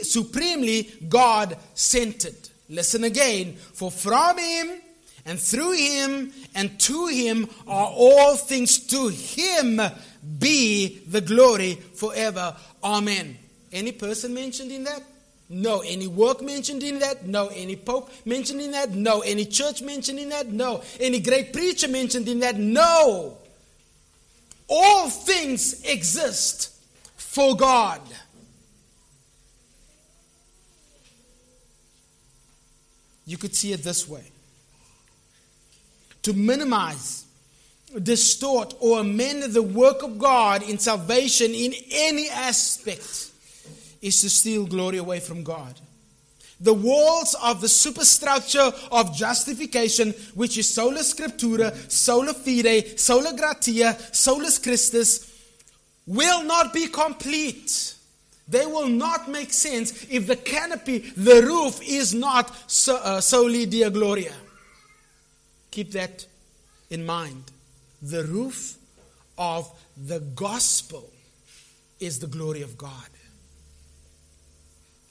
[0.03, 2.37] supremely God centered.
[2.69, 3.55] Listen again.
[3.55, 4.81] For from Him
[5.25, 8.79] and through Him and to Him are all things.
[8.89, 9.81] To Him
[10.39, 12.57] be the glory forever.
[12.83, 13.39] Amen.
[13.73, 15.03] Any person mentioned in that?
[15.55, 15.83] No.
[15.83, 17.27] Any work mentioned in that?
[17.27, 17.47] No.
[17.47, 18.91] Any pope mentioned in that?
[18.91, 19.21] No.
[19.21, 20.49] Any church mentioned in that?
[20.49, 20.83] No.
[20.99, 22.57] Any great preacher mentioned in that?
[22.57, 23.39] No.
[24.69, 26.73] All things exist
[27.17, 28.01] for God.
[33.25, 34.25] You could see it this way
[36.23, 37.27] to minimize,
[38.03, 43.31] distort, or amend the work of God in salvation in any aspect
[44.05, 45.81] is to steal glory away from God.
[46.61, 53.97] The walls of the superstructure of justification, which is sola scriptura, sola fide, sola gratia,
[54.13, 55.33] solus Christus,
[56.07, 57.95] will not be complete.
[58.47, 63.21] They will not make sense if the canopy, the roof, is not so, uh,
[63.65, 64.35] Deo gloria.
[65.71, 66.27] Keep that
[66.91, 67.45] in mind.
[68.03, 68.77] The roof
[69.39, 71.11] of the gospel
[72.01, 73.09] is the glory of God.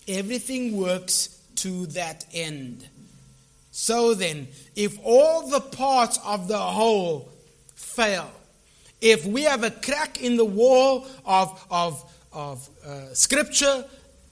[0.07, 2.87] Everything works to that end.
[3.71, 7.29] So then, if all the parts of the whole
[7.75, 8.29] fail,
[9.01, 13.85] if we have a crack in the wall of, of, of uh, scripture,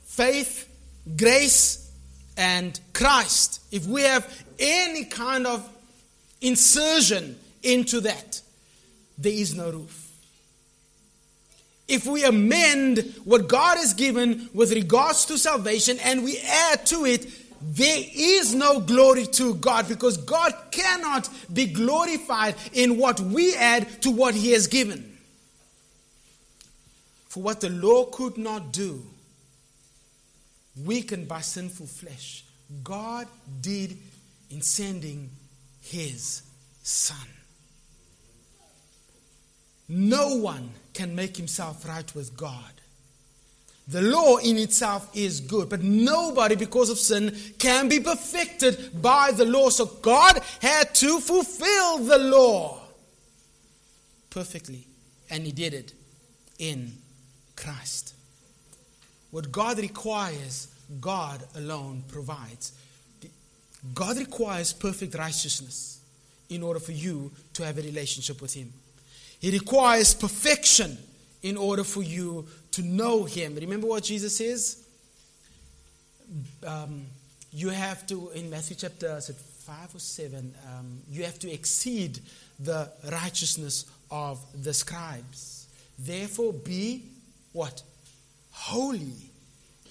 [0.03, 0.69] faith,
[1.17, 1.91] grace,
[2.37, 5.67] and Christ, if we have any kind of
[6.41, 8.41] insertion into that,
[9.17, 10.00] there is no roof
[11.91, 17.05] if we amend what God has given with regards to salvation and we add to
[17.05, 17.27] it,
[17.61, 24.01] there is no glory to God because God cannot be glorified in what we add
[24.03, 25.17] to what He has given.
[27.27, 29.03] For what the law could not do,
[30.83, 32.45] weakened by sinful flesh,
[32.83, 33.27] God
[33.59, 33.97] did
[34.49, 35.29] in sending
[35.81, 36.41] His
[36.83, 37.27] Son.
[39.89, 42.73] No one can make himself right with God.
[43.87, 49.31] The law in itself is good, but nobody, because of sin, can be perfected by
[49.31, 49.69] the law.
[49.69, 52.79] So God had to fulfill the law
[54.29, 54.87] perfectly,
[55.29, 55.93] and He did it
[56.57, 56.93] in
[57.55, 58.13] Christ.
[59.31, 60.67] What God requires,
[60.99, 62.73] God alone provides.
[63.93, 65.99] God requires perfect righteousness
[66.49, 68.71] in order for you to have a relationship with Him.
[69.41, 70.99] He requires perfection
[71.41, 73.55] in order for you to know Him.
[73.55, 74.85] Remember what Jesus says?
[76.65, 77.07] Um,
[77.51, 81.51] you have to, in Matthew chapter is it 5 or 7, um, you have to
[81.51, 82.19] exceed
[82.59, 85.65] the righteousness of the scribes.
[85.97, 87.03] Therefore, be
[87.51, 87.81] what?
[88.51, 89.15] Holy,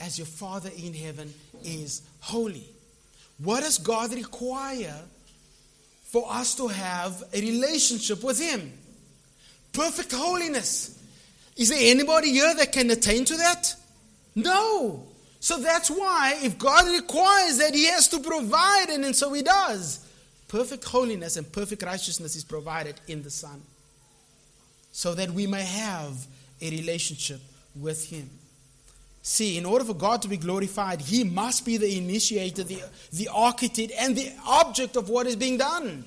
[0.00, 1.34] as your Father in heaven
[1.64, 2.68] is holy.
[3.38, 4.96] What does God require
[6.04, 8.72] for us to have a relationship with Him?
[9.72, 10.98] Perfect holiness.
[11.56, 13.74] Is there anybody here that can attain to that?
[14.34, 15.06] No.
[15.40, 19.42] So that's why, if God requires that, He has to provide, and, and so He
[19.42, 20.06] does.
[20.48, 23.62] Perfect holiness and perfect righteousness is provided in the Son,
[24.92, 26.26] so that we may have
[26.60, 27.40] a relationship
[27.74, 28.28] with Him.
[29.22, 33.28] See, in order for God to be glorified, He must be the initiator, the, the
[33.32, 36.04] architect, and the object of what is being done.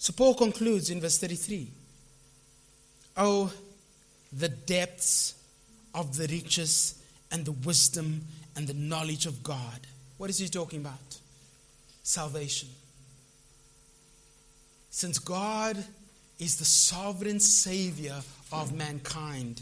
[0.00, 1.70] So Paul concludes in verse 33
[3.18, 3.52] Oh,
[4.32, 5.34] the depths
[5.94, 6.94] of the riches
[7.30, 8.22] and the wisdom
[8.56, 9.86] and the knowledge of God.
[10.16, 11.18] What is he talking about?
[12.02, 12.70] Salvation.
[14.88, 15.76] Since God
[16.38, 18.16] is the sovereign Savior
[18.50, 19.60] of mankind,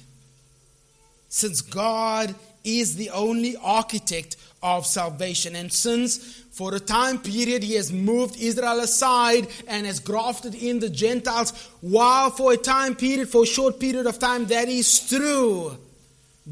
[1.29, 2.33] since God
[2.65, 5.57] is the only architect of salvation.
[5.57, 10.81] And since for a time period he has moved Israel aside and has grafted in
[10.81, 15.09] the Gentiles, while for a time period, for a short period of time, that is
[15.09, 15.77] true,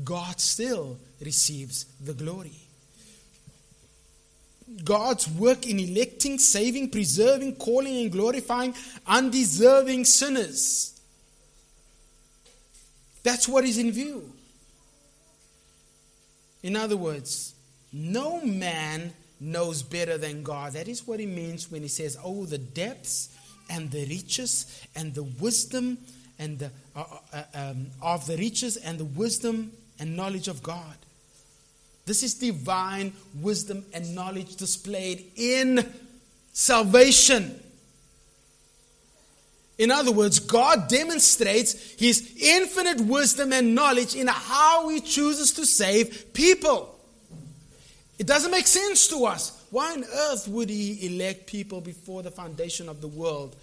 [0.05, 2.53] God still receives the glory.
[4.85, 8.75] God's work in electing, saving, preserving, calling, and glorifying
[9.07, 11.01] undeserving sinners.
[13.23, 14.33] That's what is in view.
[16.67, 17.55] In other words,
[17.93, 20.73] no man knows better than God.
[20.73, 23.29] That is what he means when he says, Oh, the depths
[23.71, 25.97] and the riches and the wisdom
[26.41, 30.61] and the, uh, uh, uh, um, of the riches and the wisdom and knowledge of
[30.65, 30.97] God.
[32.05, 35.89] This is divine wisdom and knowledge displayed in
[36.53, 37.61] salvation.
[39.79, 45.67] In other words, God demonstrates his infinite wisdom and knowledge in how he chooses to
[45.67, 46.99] save people.
[48.19, 49.67] It doesn't make sense to us.
[49.71, 53.55] Why on earth would he elect people before the foundation of the world?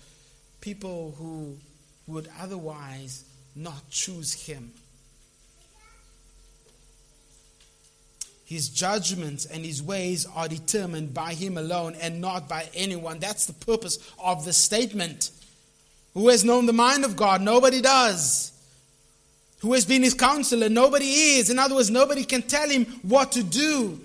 [0.62, 1.58] People who
[2.06, 3.24] would otherwise
[3.56, 4.72] not choose him.
[8.46, 13.18] His judgments and his ways are determined by him alone and not by anyone.
[13.18, 15.32] That's the purpose of the statement.
[16.14, 17.42] Who has known the mind of God?
[17.42, 18.52] Nobody does.
[19.60, 20.70] Who has been his counselor?
[20.70, 21.50] Nobody is.
[21.50, 24.00] In other words, nobody can tell him what to do.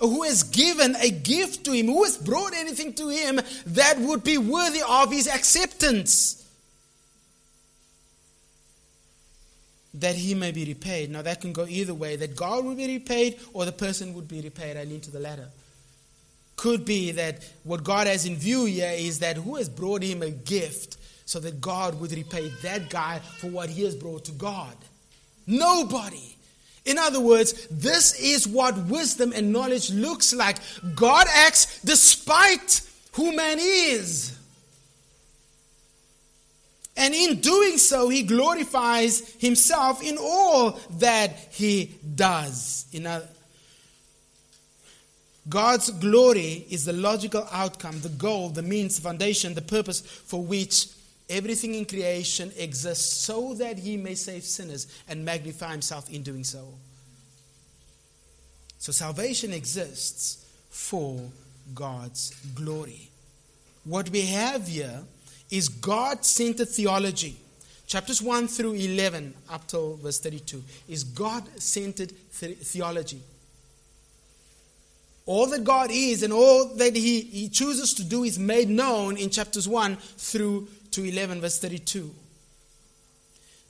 [0.00, 1.86] Who has given a gift to him?
[1.86, 6.46] Who has brought anything to him that would be worthy of his acceptance?
[9.94, 11.10] That he may be repaid.
[11.10, 14.28] Now, that can go either way that God would be repaid or the person would
[14.28, 14.76] be repaid.
[14.76, 15.48] I lean to the latter.
[16.54, 20.22] Could be that what God has in view here is that who has brought him
[20.22, 20.98] a gift
[21.28, 24.74] so that God would repay that guy for what he has brought to God.
[25.46, 26.34] Nobody.
[26.86, 30.56] In other words, this is what wisdom and knowledge looks like.
[30.94, 32.80] God acts despite
[33.12, 34.38] who man is.
[36.96, 42.86] And in doing so, he glorifies himself in all that he does.
[42.90, 43.22] In a,
[45.46, 50.42] God's glory is the logical outcome, the goal, the means, the foundation, the purpose for
[50.42, 50.86] which
[51.28, 56.44] Everything in creation exists so that he may save sinners and magnify himself in doing
[56.44, 56.66] so.
[58.78, 61.20] So salvation exists for
[61.74, 63.10] God's glory.
[63.84, 65.00] What we have here
[65.50, 67.36] is God centered theology.
[67.86, 73.20] Chapters 1 through 11, up till verse 32, is God centered theology.
[75.24, 79.16] All that God is and all that he, he chooses to do is made known
[79.16, 80.68] in chapters 1 through
[80.98, 82.12] to 11, verse 32.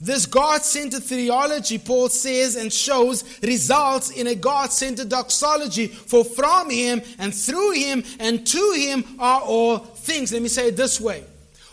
[0.01, 5.87] This God centered theology, Paul says and shows, results in a God centered doxology.
[5.87, 10.31] For from him and through him and to him are all things.
[10.31, 11.23] Let me say it this way.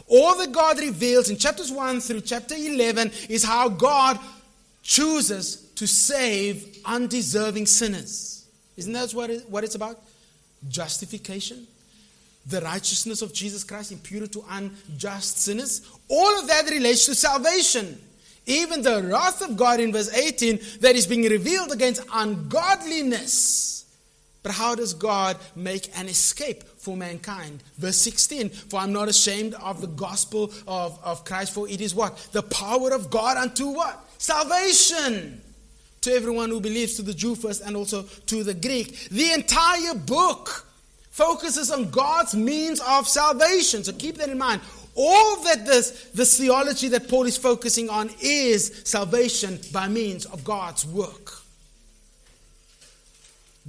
[0.09, 4.19] All that God reveals in chapters 1 through chapter 11 is how God
[4.83, 8.47] chooses to save undeserving sinners.
[8.77, 9.99] Isn't that what, what it's about?
[10.69, 11.67] Justification
[12.49, 15.83] the righteousness of Jesus Christ imputed to unjust sinners.
[16.09, 18.01] All of that relates to salvation.
[18.47, 23.85] Even the wrath of God in verse 18 that is being revealed against ungodliness.
[24.45, 27.65] But how does God make an escape for mankind?
[27.79, 31.97] Verse 16 For I'm not ashamed of the gospel of, of Christ, for it is
[31.97, 32.17] what?
[32.31, 34.09] The power of God unto what?
[34.19, 35.43] Salvation
[36.03, 39.09] to everyone who believes, to the Jew first and also to the Greek.
[39.09, 40.66] The entire book
[41.17, 43.83] focuses on God's means of salvation.
[43.83, 44.61] So keep that in mind.
[44.95, 50.45] All that this, this theology that Paul is focusing on is salvation by means of
[50.45, 51.33] God's work.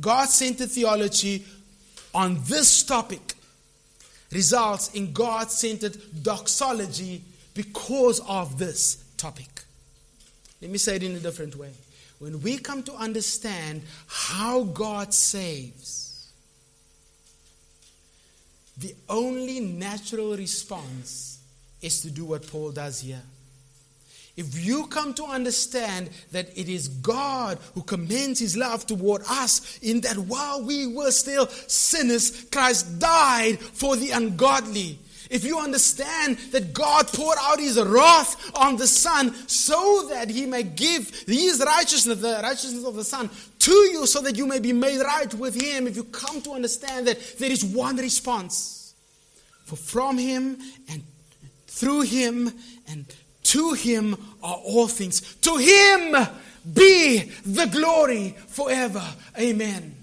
[0.02, 1.46] God centered theology
[2.14, 3.36] on this topic
[4.34, 7.22] results in God centered doxology
[7.54, 9.64] because of this topic.
[10.62, 11.72] Let me say it in a different way.
[12.20, 16.07] When we come to understand how God saves,
[18.80, 21.40] the only natural response
[21.82, 23.22] is to do what Paul does here.
[24.36, 29.80] If you come to understand that it is God who commends his love toward us,
[29.80, 35.00] in that while we were still sinners, Christ died for the ungodly.
[35.30, 40.46] If you understand that God poured out his wrath on the Son so that he
[40.46, 44.60] may give his righteousness, the righteousness of the Son, to you so that you may
[44.60, 48.94] be made right with him, if you come to understand that there is one response.
[49.66, 50.58] For from him
[50.90, 51.04] and
[51.68, 52.54] through him
[52.88, 53.06] and
[53.44, 55.36] to him are all things.
[55.42, 56.16] To him
[56.74, 59.04] be the glory forever.
[59.38, 59.97] Amen.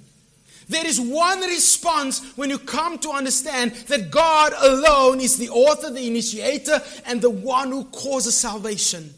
[0.68, 5.90] There is one response when you come to understand that God alone is the author,
[5.90, 9.12] the initiator, and the one who causes salvation.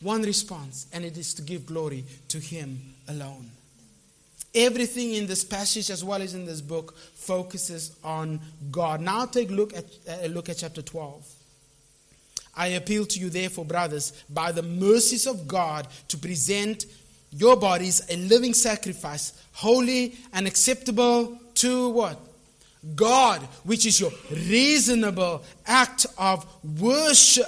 [0.00, 3.50] One response, and it is to give glory to Him alone.
[4.54, 8.40] Everything in this passage, as well as in this book, focuses on
[8.70, 9.00] God.
[9.00, 11.26] Now take a look at, look at chapter 12.
[12.54, 16.84] I appeal to you, therefore, brothers, by the mercies of God, to present
[17.32, 22.18] your bodies a living sacrifice, holy and acceptable to what?
[22.94, 26.46] God, which is your reasonable act of
[26.80, 27.46] worship.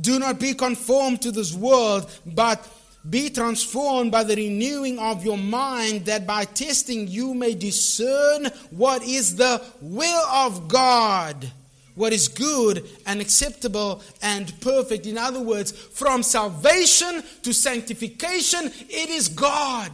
[0.00, 2.66] Do not be conformed to this world, but
[3.08, 9.02] be transformed by the renewing of your mind, that by testing you may discern what
[9.02, 11.50] is the will of God,
[11.94, 15.06] what is good and acceptable and perfect.
[15.06, 19.92] In other words, from salvation to sanctification, it is God.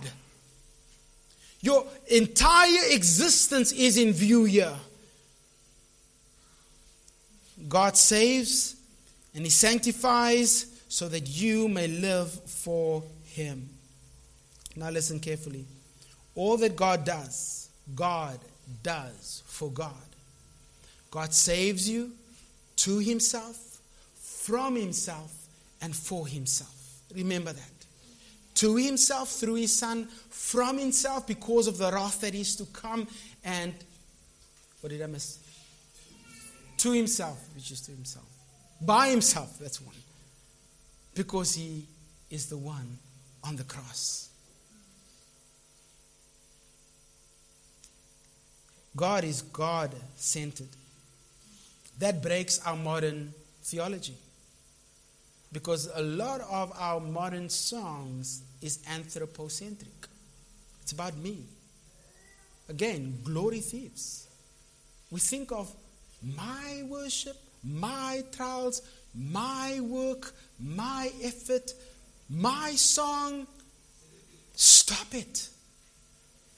[1.61, 4.77] Your entire existence is in view here.
[7.69, 8.77] God saves
[9.35, 13.69] and He sanctifies so that you may live for Him.
[14.77, 15.67] Now, listen carefully.
[16.37, 18.39] All that God does, God
[18.83, 20.08] does for God.
[21.11, 22.13] God saves you
[22.77, 23.81] to Himself,
[24.21, 25.33] from Himself,
[25.81, 26.75] and for Himself.
[27.15, 27.71] Remember that.
[28.57, 33.07] To Himself through His Son, from Himself because of the wrath that is to come,
[33.45, 33.73] and
[34.81, 35.39] what did I miss?
[36.79, 38.27] To Himself, which is to Himself.
[38.81, 39.95] By Himself, that's one
[41.19, 41.85] because he
[42.31, 42.97] is the one
[43.43, 44.29] on the cross.
[48.97, 50.69] God is God centered.
[51.99, 54.15] That breaks our modern theology.
[55.53, 60.07] Because a lot of our modern songs is anthropocentric.
[60.83, 61.45] It's about me.
[62.69, 64.27] Again, glory thieves.
[65.11, 65.73] We think of
[66.23, 68.83] my worship, my trials,
[69.15, 71.73] my work, my effort,
[72.29, 73.47] my song.
[74.55, 75.49] Stop it.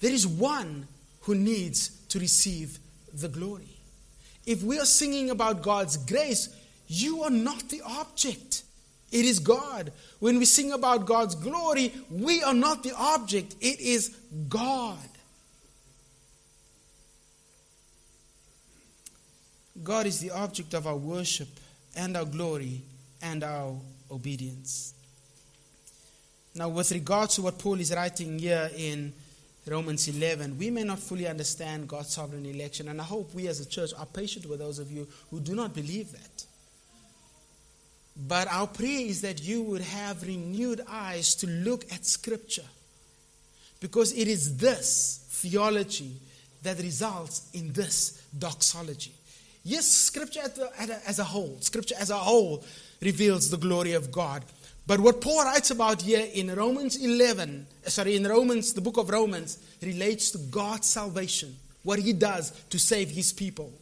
[0.01, 0.89] There is one
[1.23, 2.79] who needs to receive
[3.13, 3.80] the glory.
[4.51, 6.49] If we are singing about God's grace,
[6.89, 8.65] you are not the object.
[9.13, 9.93] It is God.
[10.19, 13.55] When we sing about God's glory, we are not the object.
[13.61, 14.09] It is
[14.49, 14.99] God.
[19.85, 21.49] God is the object of our worship
[21.95, 22.83] and our glory
[23.23, 23.77] and our
[24.11, 24.95] obedience.
[26.57, 29.13] Now, with regard to what Paul is writing here in
[29.67, 33.61] Romans 11, we may not fully understand God's sovereign election, and I hope we as
[33.61, 36.45] a church are patient with those of you who do not believe that.
[38.17, 42.67] But our prayer is that you would have renewed eyes to look at Scripture.
[43.81, 46.13] Because it is this theology
[46.63, 49.13] that results in this doxology.
[49.65, 50.43] Yes, Scripture
[51.07, 52.65] as a whole, Scripture as a whole
[53.01, 54.45] reveals the glory of God.
[54.91, 58.97] But what Paul writes about here in Romans 11, eh, sorry, in Romans, the book
[58.97, 63.73] of Romans, relates to God's salvation, what he does to save his people.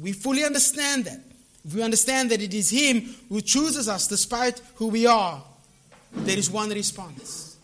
[0.00, 1.18] We fully understand that.
[1.74, 5.42] We understand that it is him who chooses us despite who we are,
[6.12, 7.56] there is one response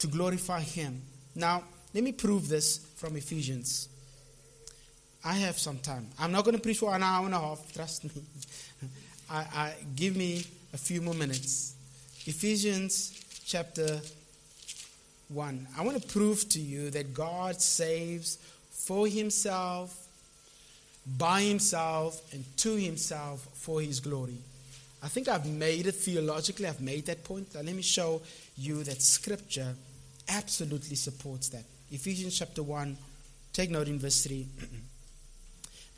[0.00, 1.00] to glorify him.
[1.34, 1.62] Now,
[1.94, 3.88] let me prove this from Ephesians.
[5.24, 6.08] I have some time.
[6.18, 8.10] I'm not going to preach for an hour and a half, trust me.
[9.30, 11.74] I, I, give me a few more minutes.
[12.26, 13.12] Ephesians
[13.44, 14.00] chapter
[15.28, 15.66] 1.
[15.76, 18.38] I want to prove to you that God saves
[18.70, 20.06] for himself,
[21.16, 24.38] by himself, and to himself for his glory.
[25.02, 27.54] I think I've made it theologically, I've made that point.
[27.54, 28.20] Now let me show
[28.56, 29.74] you that scripture
[30.28, 31.64] absolutely supports that.
[31.90, 32.96] Ephesians chapter 1,
[33.52, 34.46] take note in verse 3.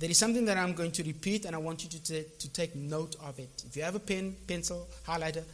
[0.01, 2.53] There is something that I'm going to repeat, and I want you to, t- to
[2.53, 3.64] take note of it.
[3.66, 5.44] If you have a pen, pencil, highlighter,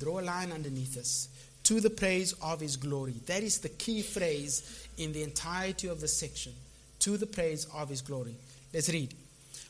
[0.00, 1.28] draw a line underneath this.
[1.64, 3.14] To the praise of his glory.
[3.26, 6.52] That is the key phrase in the entirety of the section.
[6.98, 8.34] To the praise of his glory.
[8.74, 9.14] Let's read.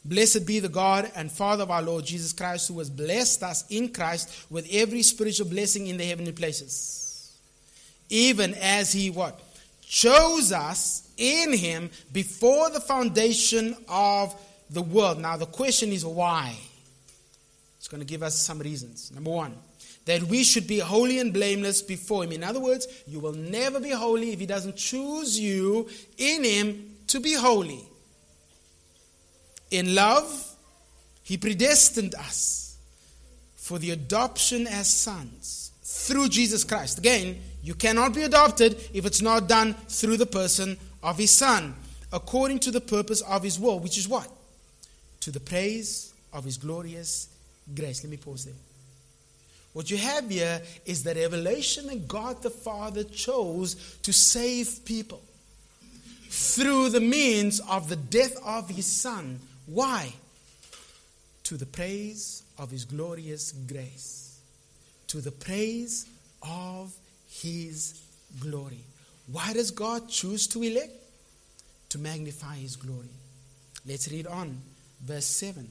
[0.06, 3.66] Blessed be the God and Father of our Lord Jesus Christ, who has blessed us
[3.68, 7.36] in Christ with every spiritual blessing in the heavenly places.
[8.08, 9.38] Even as he what?
[9.82, 14.34] Chose us in him before the foundation of
[14.70, 15.18] the world.
[15.20, 16.56] Now, the question is why?
[17.78, 19.10] It's going to give us some reasons.
[19.12, 19.54] Number one,
[20.04, 22.32] that we should be holy and blameless before him.
[22.32, 25.88] In other words, you will never be holy if he doesn't choose you
[26.18, 27.84] in him to be holy.
[29.70, 30.54] In love,
[31.22, 32.76] he predestined us
[33.54, 36.98] for the adoption as sons through Jesus Christ.
[36.98, 41.74] Again, you cannot be adopted if it's not done through the person of his Son,
[42.12, 44.28] according to the purpose of his will, which is what?
[45.20, 47.28] To the praise of his glorious
[47.74, 48.02] grace.
[48.02, 48.54] Let me pause there.
[49.72, 55.22] What you have here is the revelation that God the Father chose to save people
[56.28, 59.40] through the means of the death of his Son.
[59.66, 60.12] Why?
[61.44, 64.38] To the praise of his glorious grace,
[65.08, 66.06] to the praise
[66.42, 66.94] of
[67.28, 68.00] his
[68.40, 68.84] glory.
[69.26, 70.92] Why does God choose to elect?
[71.90, 73.10] To magnify his glory.
[73.86, 74.60] Let's read on.
[75.02, 75.68] Verse 7.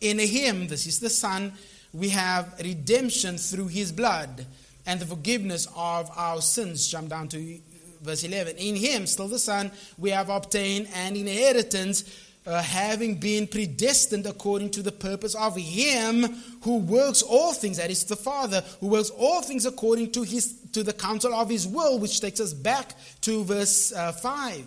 [0.00, 1.52] In him, this is the Son,
[1.92, 4.44] we have redemption through his blood
[4.84, 6.86] and the forgiveness of our sins.
[6.88, 7.58] Jump down to
[8.02, 8.56] verse 11.
[8.56, 12.04] In him, still the Son, we have obtained an inheritance,
[12.46, 16.24] uh, having been predestined according to the purpose of him
[16.62, 20.54] who works all things, that is the Father, who works all things according to, his,
[20.72, 22.92] to the counsel of his will, which takes us back
[23.22, 24.64] to verse uh, 5.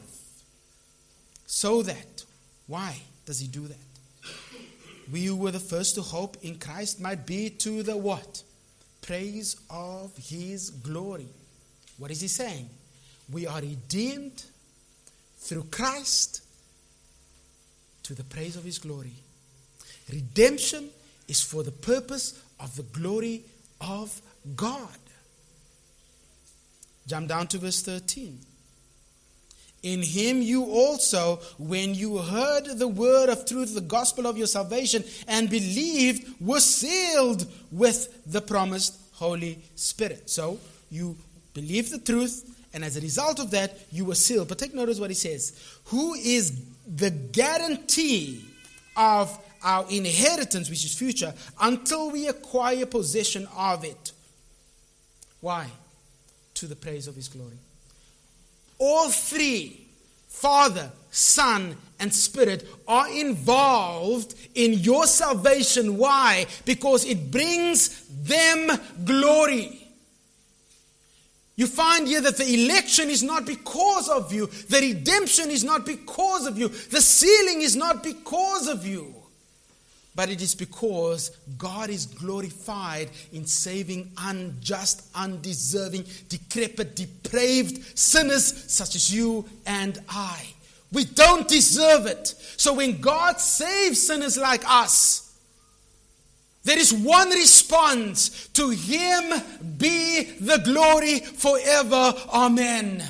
[1.45, 2.25] So that,
[2.67, 3.77] why does he do that?
[5.11, 8.43] We who were the first to hope in Christ might be to the what?
[9.01, 11.27] Praise of his glory.
[11.97, 12.69] What is he saying?
[13.31, 14.43] We are redeemed
[15.39, 16.43] through Christ
[18.09, 19.13] to the praise of his glory.
[20.11, 20.89] Redemption
[21.27, 23.43] is for the purpose of the glory
[23.79, 24.19] of
[24.55, 24.97] God.
[27.05, 28.39] Jump down to verse 13.
[29.83, 34.47] In him you also, when you heard the word of truth, the gospel of your
[34.47, 40.31] salvation, and believed, were sealed with the promised Holy Spirit.
[40.31, 41.15] So you
[41.53, 42.43] believe the truth,
[42.73, 44.47] and as a result of that, you were sealed.
[44.47, 45.53] But take notice what he says
[45.85, 46.59] Who is
[46.95, 48.43] the guarantee
[48.97, 54.11] of our inheritance, which is future, until we acquire possession of it?
[55.41, 55.67] Why?
[56.55, 57.57] To the praise of his glory.
[58.77, 59.85] All three,
[60.27, 65.97] Father, Son, and Spirit, are involved in your salvation.
[65.97, 66.45] Why?
[66.65, 68.71] Because it brings them
[69.03, 69.78] glory.
[71.59, 75.85] You find here that the election is not because of you, the redemption is not
[75.85, 79.13] because of you, the sealing is not because of you
[80.15, 88.95] but it is because God is glorified in saving unjust, undeserving, decrepit, depraved sinners such
[88.95, 90.45] as you and I.
[90.91, 92.35] We don't deserve it.
[92.57, 95.28] So when God saves sinners like us,
[96.69, 99.41] there is one response to Him
[99.79, 102.13] be the glory forever.
[102.31, 103.03] Amen.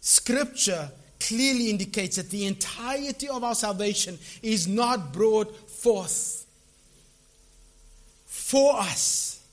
[0.00, 6.46] Scripture clearly indicates that the entirety of our salvation is not brought forth
[8.26, 9.44] for us,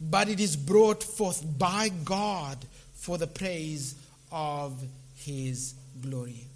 [0.00, 2.64] but it is brought forth by God
[2.94, 3.96] for the praise
[4.30, 4.80] of
[5.16, 6.46] His glory.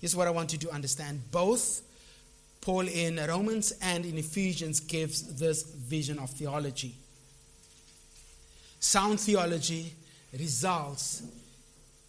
[0.00, 1.22] Here's what I want you to understand.
[1.30, 1.83] Both
[2.64, 6.94] Paul in Romans and in Ephesians gives this vision of theology.
[8.80, 9.92] Sound theology
[10.32, 11.24] results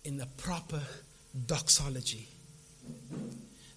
[0.05, 0.81] in the proper
[1.45, 2.29] doxology.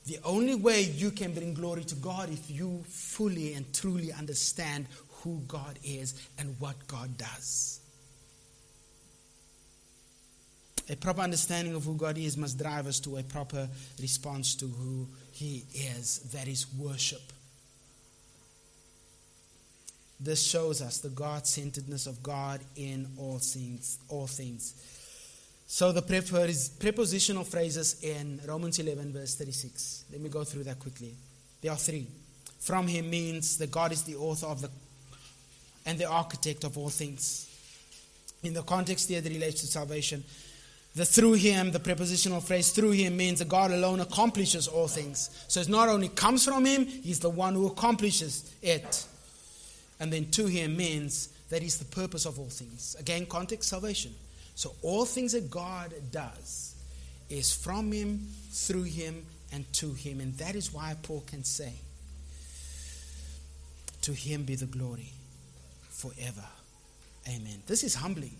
[0.07, 4.87] The only way you can bring glory to God if you fully and truly understand
[5.23, 7.81] who God is and what God does.
[10.89, 13.69] A proper understanding of who God is must drive us to a proper
[14.01, 15.07] response to who
[15.39, 16.19] He is.
[16.33, 17.23] That is worship.
[20.19, 23.99] This shows us the God centeredness of God in all things.
[24.09, 24.75] All things.
[25.69, 30.07] So the prepositional phrases in Romans 11, verse 36.
[30.11, 31.15] Let me go through that quickly.
[31.63, 32.09] There are three.
[32.59, 34.71] From him means that God is the author of the
[35.87, 37.49] and the architect of all things.
[38.43, 40.25] In the context here that relates to salvation,
[40.99, 45.31] the through him, the prepositional phrase through him means that God alone accomplishes all things.
[45.49, 49.07] So it not only comes from him, he's the one who accomplishes it.
[50.01, 52.97] And then to him means that he's the purpose of all things.
[53.01, 54.15] Again, context salvation.
[54.55, 56.75] So all things that God does
[57.31, 60.21] is from Him, through Him, and to Him.
[60.21, 61.75] And that is why Paul can say,
[64.03, 65.13] To Him be the glory
[65.91, 66.45] forever.
[67.29, 67.63] Amen.
[67.67, 68.35] This is humbling.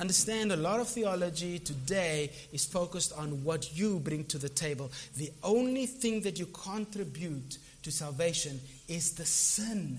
[0.00, 4.92] Understand a lot of theology today is focused on what you bring to the table.
[5.16, 9.98] The only thing that you contribute to salvation is the sin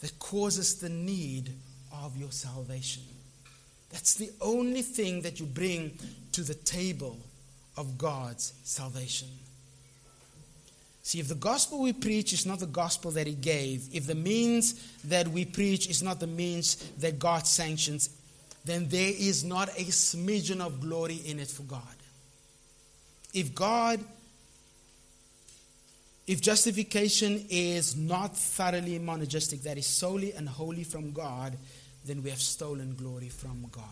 [0.00, 1.50] that causes the need
[1.92, 3.04] of your salvation.
[3.90, 5.96] That's the only thing that you bring
[6.32, 7.16] to the table
[7.76, 9.28] of God's salvation.
[11.04, 14.14] See, if the gospel we preach is not the gospel that He gave, if the
[14.14, 14.74] means
[15.04, 18.08] that we preach is not the means that God sanctions,
[18.64, 21.82] then there is not a smidgen of glory in it for God.
[23.34, 24.00] If God,
[26.26, 31.56] if justification is not thoroughly monergistic, that is solely and wholly from God,
[32.06, 33.82] then we have stolen glory from God.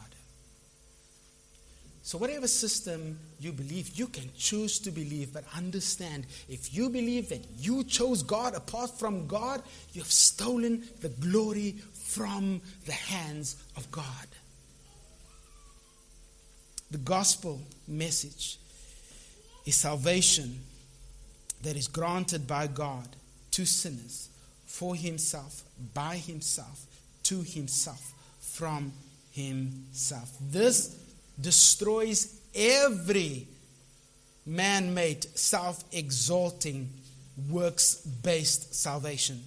[2.04, 7.28] So, whatever system you believe, you can choose to believe, but understand if you believe
[7.28, 9.62] that you chose God apart from God,
[9.92, 14.26] you have stolen the glory from the hands of God.
[16.92, 18.58] The gospel message
[19.64, 20.60] is salvation
[21.62, 23.08] that is granted by God
[23.52, 24.28] to sinners
[24.66, 25.62] for himself,
[25.94, 26.84] by himself,
[27.22, 28.92] to himself, from
[29.30, 30.36] himself.
[30.38, 30.94] This
[31.40, 33.46] destroys every
[34.44, 36.90] man made, self exalting,
[37.48, 39.42] works based salvation.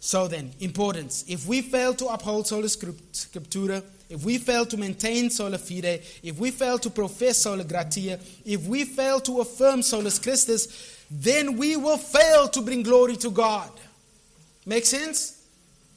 [0.00, 1.26] So then, importance.
[1.28, 6.38] If we fail to uphold sola scriptura, if we fail to maintain sola fide, if
[6.38, 11.76] we fail to profess sola gratia, if we fail to affirm solus Christus, then we
[11.76, 13.70] will fail to bring glory to God.
[14.66, 15.42] Make sense?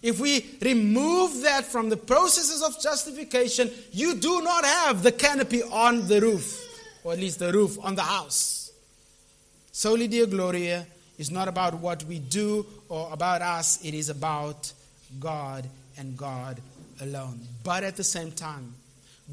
[0.01, 5.61] If we remove that from the processes of justification, you do not have the canopy
[5.63, 6.63] on the roof,
[7.03, 8.71] or at least the roof on the house.
[9.73, 10.87] Soli Deo Gloria
[11.17, 14.71] is not about what we do or about us, it is about
[15.19, 15.65] God
[15.97, 16.61] and God
[17.01, 17.39] alone.
[17.63, 18.73] But at the same time,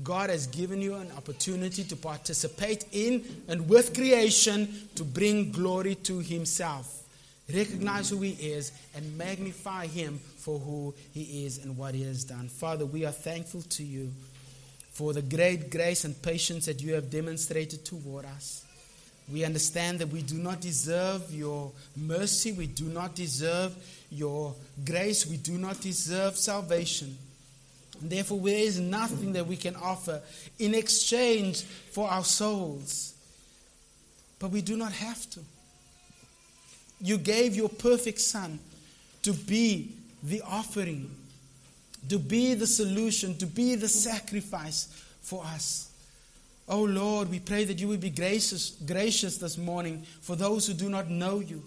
[0.03, 5.97] God has given you an opportunity to participate in and with creation to bring glory
[5.97, 7.01] to Himself.
[7.53, 12.25] Recognize who He is and magnify Him for who He is and what He has
[12.25, 12.49] done.
[12.49, 14.11] Father, we are thankful to you
[14.93, 18.65] for the great grace and patience that you have demonstrated toward us.
[19.31, 23.75] We understand that we do not deserve your mercy, we do not deserve
[24.11, 24.55] your
[24.85, 27.17] grace, we do not deserve salvation.
[28.03, 30.21] And therefore, there is nothing that we can offer
[30.59, 33.15] in exchange for our souls.
[34.41, 35.41] But we do not have to.
[37.01, 38.59] You gave your perfect Son
[39.23, 41.15] to be the offering,
[42.09, 44.89] to be the solution, to be the sacrifice
[45.21, 45.89] for us.
[46.69, 50.75] Oh Lord, we pray that you will be gracious, gracious this morning for those who
[50.75, 51.63] do not know you,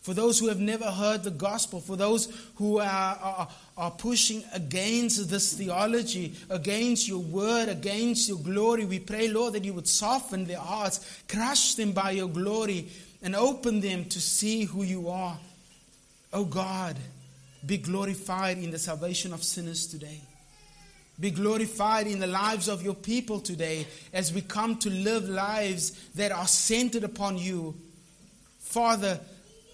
[0.00, 4.44] for those who have never heard the gospel, for those who are, are, are pushing
[4.54, 8.84] against this theology, against your word, against your glory.
[8.84, 12.88] We pray, Lord, that you would soften their hearts, crush them by your glory,
[13.22, 15.36] and open them to see who you are.
[16.32, 16.96] Oh God,
[17.66, 20.20] be glorified in the salvation of sinners today.
[21.20, 25.90] Be glorified in the lives of your people today as we come to live lives
[26.14, 27.74] that are centered upon you.
[28.60, 29.18] Father,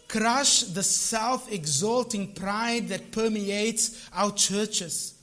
[0.09, 5.15] crush the self exalting pride that permeates our churches.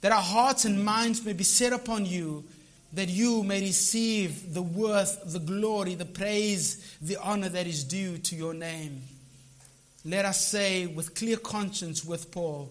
[0.00, 2.44] That our hearts and minds may be set upon you,
[2.92, 8.18] that you may receive the worth, the glory, the praise, the honor that is due
[8.18, 9.02] to your name.
[10.04, 12.70] Let us say with clear conscience with Paul,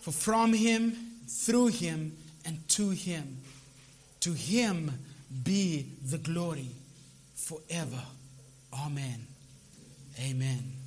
[0.00, 0.96] for from him,
[1.28, 3.38] through him, and to him,
[4.20, 4.90] to him
[5.44, 6.68] be the glory
[7.34, 8.02] forever.
[8.74, 9.26] Amen.
[10.18, 10.81] Amen.